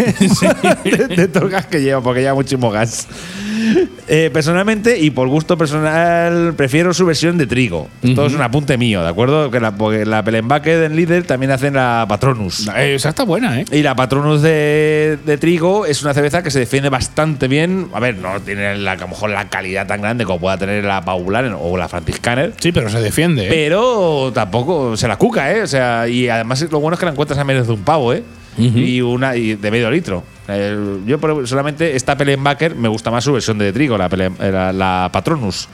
[0.83, 3.07] de, de todo el gas que lleva, porque lleva muchísimo gas.
[4.09, 7.89] Eh, personalmente, y por gusto personal, prefiero su versión de trigo.
[8.03, 9.51] Esto es un apunte mío, ¿de acuerdo?
[9.51, 12.69] Que la, porque la Pellenbaque en Lidl también hacen la Patronus.
[12.77, 13.65] Eh, esa está buena, ¿eh?
[13.71, 17.89] Y la Patronus de, de trigo es una cerveza que se defiende bastante bien.
[17.93, 20.85] A ver, no tiene la, a lo mejor la calidad tan grande como pueda tener
[20.85, 22.53] la Paular o la Franciscaner.
[22.59, 23.47] Sí, pero se defiende.
[23.47, 23.49] ¿eh?
[23.51, 25.63] Pero tampoco se la cuca, ¿eh?
[25.63, 28.13] O sea, y además lo bueno es que la encuentras a menos de un pavo,
[28.13, 28.23] ¿eh?
[28.59, 30.23] Y una y de medio litro.
[30.49, 34.73] Eh, yo solamente esta Pellenbacker me gusta más su versión de trigo, la, eh, la,
[34.73, 35.69] la Patronus.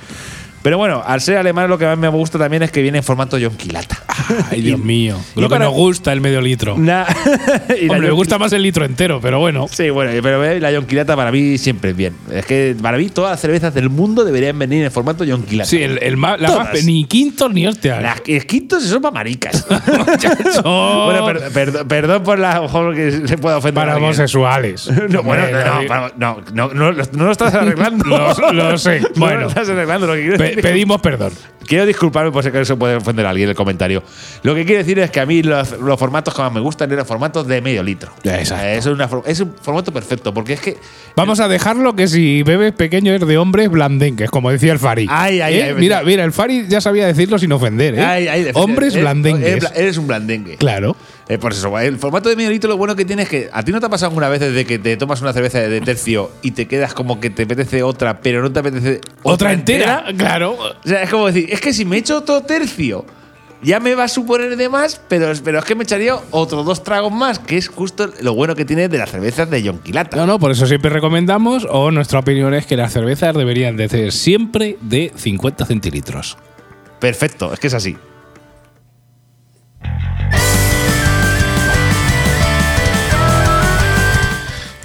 [0.62, 3.04] Pero bueno, al ser alemán lo que más me gusta también es que viene en
[3.04, 3.98] formato yonquilata.
[4.50, 5.16] Ay, Dios mío.
[5.36, 6.76] Lo que para- nos gusta el medio litro.
[6.76, 7.06] Na-
[7.90, 9.66] Hombre, me gusta más el litro entero, pero bueno.
[9.70, 12.14] Sí, bueno, pero eh, la yonquilata para mí siempre es bien.
[12.30, 15.68] Es que para mí todas las cervezas del mundo deberían venir en formato yonquilata.
[15.70, 18.02] Sí, el, el más, la más- ni quintos ni hostias.
[18.02, 19.66] Las esquitos son para maricas.
[20.64, 23.74] Bueno, per- perdón, perdón por la mejor que se pueda ofender.
[23.84, 24.88] para homosexuales.
[25.08, 28.04] No, bueno, Hombre, no, no, para- no, no, no, lo- estás arreglando.
[28.04, 29.00] Lo- lo sé.
[29.00, 29.40] No Bueno.
[29.42, 30.06] lo estás arreglando.
[30.06, 31.32] Lo que decir, pedimos perdón.
[31.66, 34.02] quiero disculparme por si acaso puede ofender a alguien el comentario.
[34.42, 36.90] Lo que quiero decir es que a mí los, los formatos que más me gustan
[36.92, 38.12] eran formatos de medio litro.
[38.24, 38.64] Exacto.
[38.64, 40.76] Eh, Eso es, una for- es un formato perfecto, porque es que
[41.16, 45.06] Vamos a dejarlo que si bebes pequeño es de hombres blandengues, como decía el Fari.
[45.10, 45.62] Ay, ay, ¿Eh?
[45.64, 47.96] ay, mira, mira, el Fari ya sabía decirlo sin ofender.
[47.96, 48.04] ¿eh?
[48.04, 49.46] Ay, ay, hombres eres- blandengues.
[49.48, 50.56] Eres, bla- eres un blandengue.
[50.56, 50.96] claro.
[51.28, 53.62] Eh, por eso, el formato de medio litro lo bueno que tiene es que a
[53.62, 56.30] ti no te ha pasado alguna vez desde que te tomas una cerveza de tercio
[56.40, 60.06] y te quedas como que te apetece otra, pero no te apetece otra, Otra entera,
[60.16, 60.52] claro.
[60.52, 63.04] O sea, es como decir, es que si me echo otro tercio,
[63.62, 66.82] ya me va a suponer de más, pero, pero es que me echaría otros dos
[66.82, 70.16] tragos más, que es justo lo bueno que tiene de las cervezas de Yonquilata.
[70.16, 73.88] No, no, por eso siempre recomendamos, o nuestra opinión es que las cervezas deberían de
[73.90, 76.38] ser siempre de 50 centilitros.
[77.00, 77.96] Perfecto, es que es así.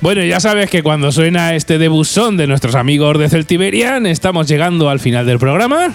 [0.04, 4.90] Bueno, ya sabes que cuando suena este debusón de nuestros amigos de Celtiberian, estamos llegando
[4.90, 5.94] al final del programa.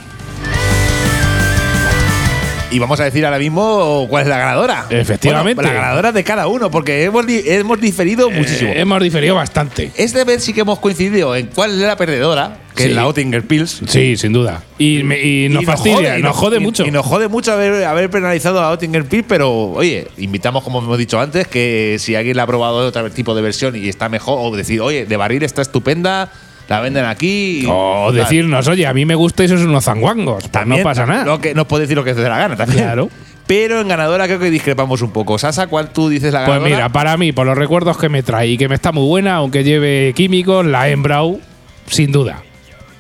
[2.71, 4.85] Y vamos a decir ahora mismo cuál es la ganadora.
[4.91, 5.55] Efectivamente.
[5.55, 8.71] Bueno, la ganadora de cada uno, porque hemos, hemos diferido muchísimo.
[8.73, 9.91] Eh, hemos diferido bastante.
[9.97, 12.89] Esta vez sí que hemos coincidido en cuál es la perdedora, que Sí.
[12.91, 13.81] es la Oettinger Pils.
[13.87, 14.63] Sí, sin duda.
[14.77, 16.85] Y, me- y nos fastidia, y nos jode mucho.
[16.87, 20.99] Y nos jode mucho haber, haber penalizado a Oettinger Pils, pero oye, invitamos, como hemos
[20.99, 24.11] dicho antes, que si alguien la ha probado de otro tipo de versión y está
[24.11, 26.31] mejor, o decir, oye, de barril está estupenda,
[26.69, 27.65] la venden aquí.
[27.69, 30.49] o decirnos, oye, a mí me gusta y eso es unos zanguangos.
[30.49, 31.25] Pues no pasa nada.
[31.25, 32.85] Lo que nos puede decir lo que se dé la gana también.
[32.85, 33.09] Claro.
[33.47, 35.39] Pero en ganadora creo que discrepamos un poco.
[35.39, 36.71] Sasa, ¿cuál tú dices la Pues ganadora?
[36.77, 39.37] mira, para mí, por los recuerdos que me trae y que me está muy buena,
[39.37, 41.41] aunque lleve químicos, la Embrau,
[41.87, 42.43] sin duda.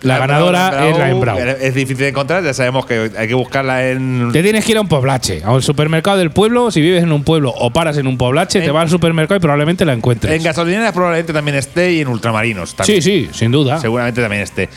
[0.03, 1.39] La, ganadora es la Embrau.
[1.39, 4.31] Es difícil de encontrar, ya sabemos que hay que buscarla en.
[4.33, 6.71] Te tienes que ir a un poblache, a un supermercado del pueblo.
[6.71, 9.37] Si vives en un pueblo o paras en un poblache, te En- vas al supermercado
[9.37, 10.33] y probablemente la encuentres.
[10.35, 13.03] En gasolineras probablemente también esté y en ultramarinos también.
[13.03, 13.81] sí, sí, sin duda.
[13.81, 14.69] Seguramente también esté.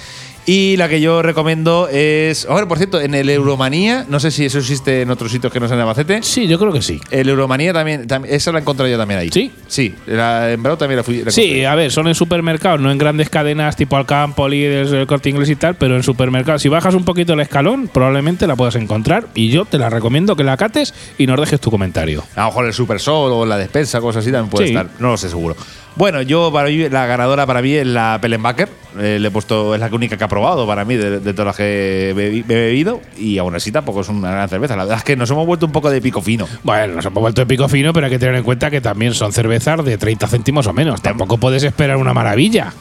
[0.45, 2.45] Y la que yo recomiendo es.
[2.49, 5.59] Ahora, por cierto, en el Euromanía, no sé si eso existe en otros sitios que
[5.59, 6.23] no sean de Albacete.
[6.23, 6.99] Sí, yo creo que sí.
[7.11, 9.29] El Euromanía también, tam- esa la encontré yo también ahí.
[9.31, 9.51] ¿Sí?
[9.67, 11.23] Sí, la, en Brau también la fui.
[11.23, 15.05] la Sí, a ver, son en supermercados, no en grandes cadenas tipo Alcampo, Líderes, el
[15.05, 16.61] Corte Inglés y tal, pero en supermercados.
[16.63, 19.27] Si bajas un poquito el escalón, probablemente la puedas encontrar.
[19.35, 22.23] Y yo te la recomiendo que la cates y nos dejes tu comentario.
[22.35, 24.73] A lo mejor el Super Sol o la despensa, cosas así también puede Sí.
[24.73, 24.87] estar.
[24.99, 25.55] No lo sé seguro.
[25.95, 28.69] Bueno, yo para mí, la ganadora para mí es la Pellenbacher.
[28.99, 31.47] Eh, le he puesto, es la única que ha probado para mí de, de todas
[31.47, 33.01] las que he bebi- he bebido.
[33.17, 34.75] Y aún así tampoco es una gran cerveza.
[34.77, 36.47] La verdad es que nos hemos vuelto un poco de pico fino.
[36.63, 39.13] Bueno, nos hemos vuelto de pico fino, pero hay que tener en cuenta que también
[39.13, 41.01] son cervezas de 30 céntimos o menos.
[41.01, 42.73] Tampoco puedes esperar una maravilla.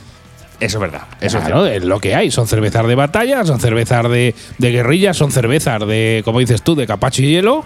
[0.61, 1.03] Eso es verdad.
[1.21, 2.31] Eso es es lo que hay.
[2.31, 6.75] Son cervezas de batalla, son cervezas de, de guerrilla, son cervezas de, como dices tú,
[6.75, 7.65] de capacho y hielo.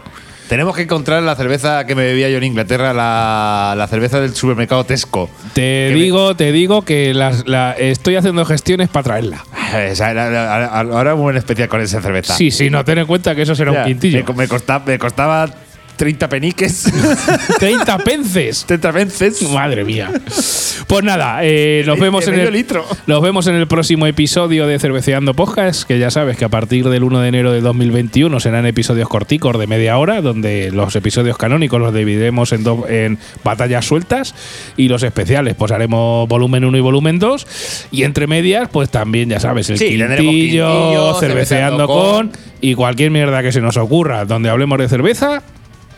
[0.49, 4.35] Tenemos que encontrar la cerveza que me bebía yo en Inglaterra, la, la cerveza del
[4.35, 5.31] supermercado Tesco.
[5.55, 9.45] Te Que me- digo, te digo que las- la- estoy haciendo gestiones para traerla.
[9.75, 10.11] Esa
[10.79, 12.35] ahora muy en especial con esa cerveza.
[12.37, 14.23] Sí, sí, no ten en cuenta que eso será un quintillo.
[14.29, 15.47] Me, me costaba, me costaba
[15.97, 16.85] 30 peniques.
[17.59, 18.65] 30 pences.
[18.67, 19.43] 30 pences.
[19.51, 20.11] Madre mía.
[20.87, 22.85] Pues nada, eh, nos vemos en el, litro.
[23.07, 26.89] Nos vemos en el próximo episodio de Cerveceando Podcast, que ya sabes que a partir
[26.89, 31.39] del 1 de enero de 2021 serán episodios corticos de media hora, donde los episodios
[31.39, 34.35] canónicos los dividiremos en, do- en batallas sueltas
[34.77, 37.47] y los especiales pues haremos volumen 1 y volumen 2
[37.93, 42.33] y entre medias pues también ya sabes el Sí, quintillo, quintillo, cerveceando cerveceando con con
[42.61, 45.43] y cualquier mierda que se nos ocurra donde hablemos de cerveza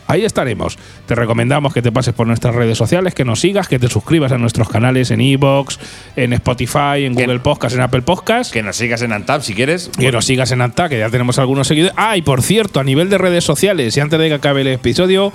[0.06, 0.78] Ahí estaremos.
[1.06, 4.32] Te recomendamos que te pases por nuestras redes sociales, que nos sigas, que te suscribas
[4.32, 5.78] a nuestros canales en Evox,
[6.16, 8.52] en Spotify, en Google Podcast, en Apple Podcast.
[8.52, 9.90] Que nos sigas en Antap si quieres.
[9.98, 11.94] Que nos sigas en Anta, que ya tenemos algunos seguidores.
[11.96, 14.68] Ah, y por cierto, a nivel de redes sociales, y antes de que acabe el
[14.68, 15.32] episodio,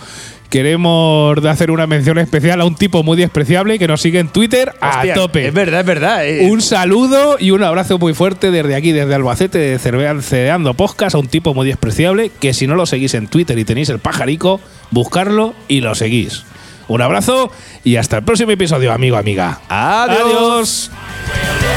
[0.52, 4.74] queremos hacer una mención especial a un tipo muy despreciable que nos sigue en Twitter
[4.82, 5.48] Hostia, a tope.
[5.48, 6.28] Es verdad, es verdad.
[6.28, 6.48] eh.
[6.52, 11.20] Un saludo y un abrazo muy fuerte desde aquí, desde Albacete, de Cerveando Podcast, a
[11.20, 14.60] un tipo muy despreciable que si no lo seguís en Twitter y tenéis el pajarico,
[14.92, 16.44] buscarlo y lo seguís.
[16.90, 17.50] Un abrazo
[17.86, 19.62] y hasta el próximo episodio, amigo, amiga.
[19.70, 20.92] Adiós.
[20.92, 21.71] Adiós.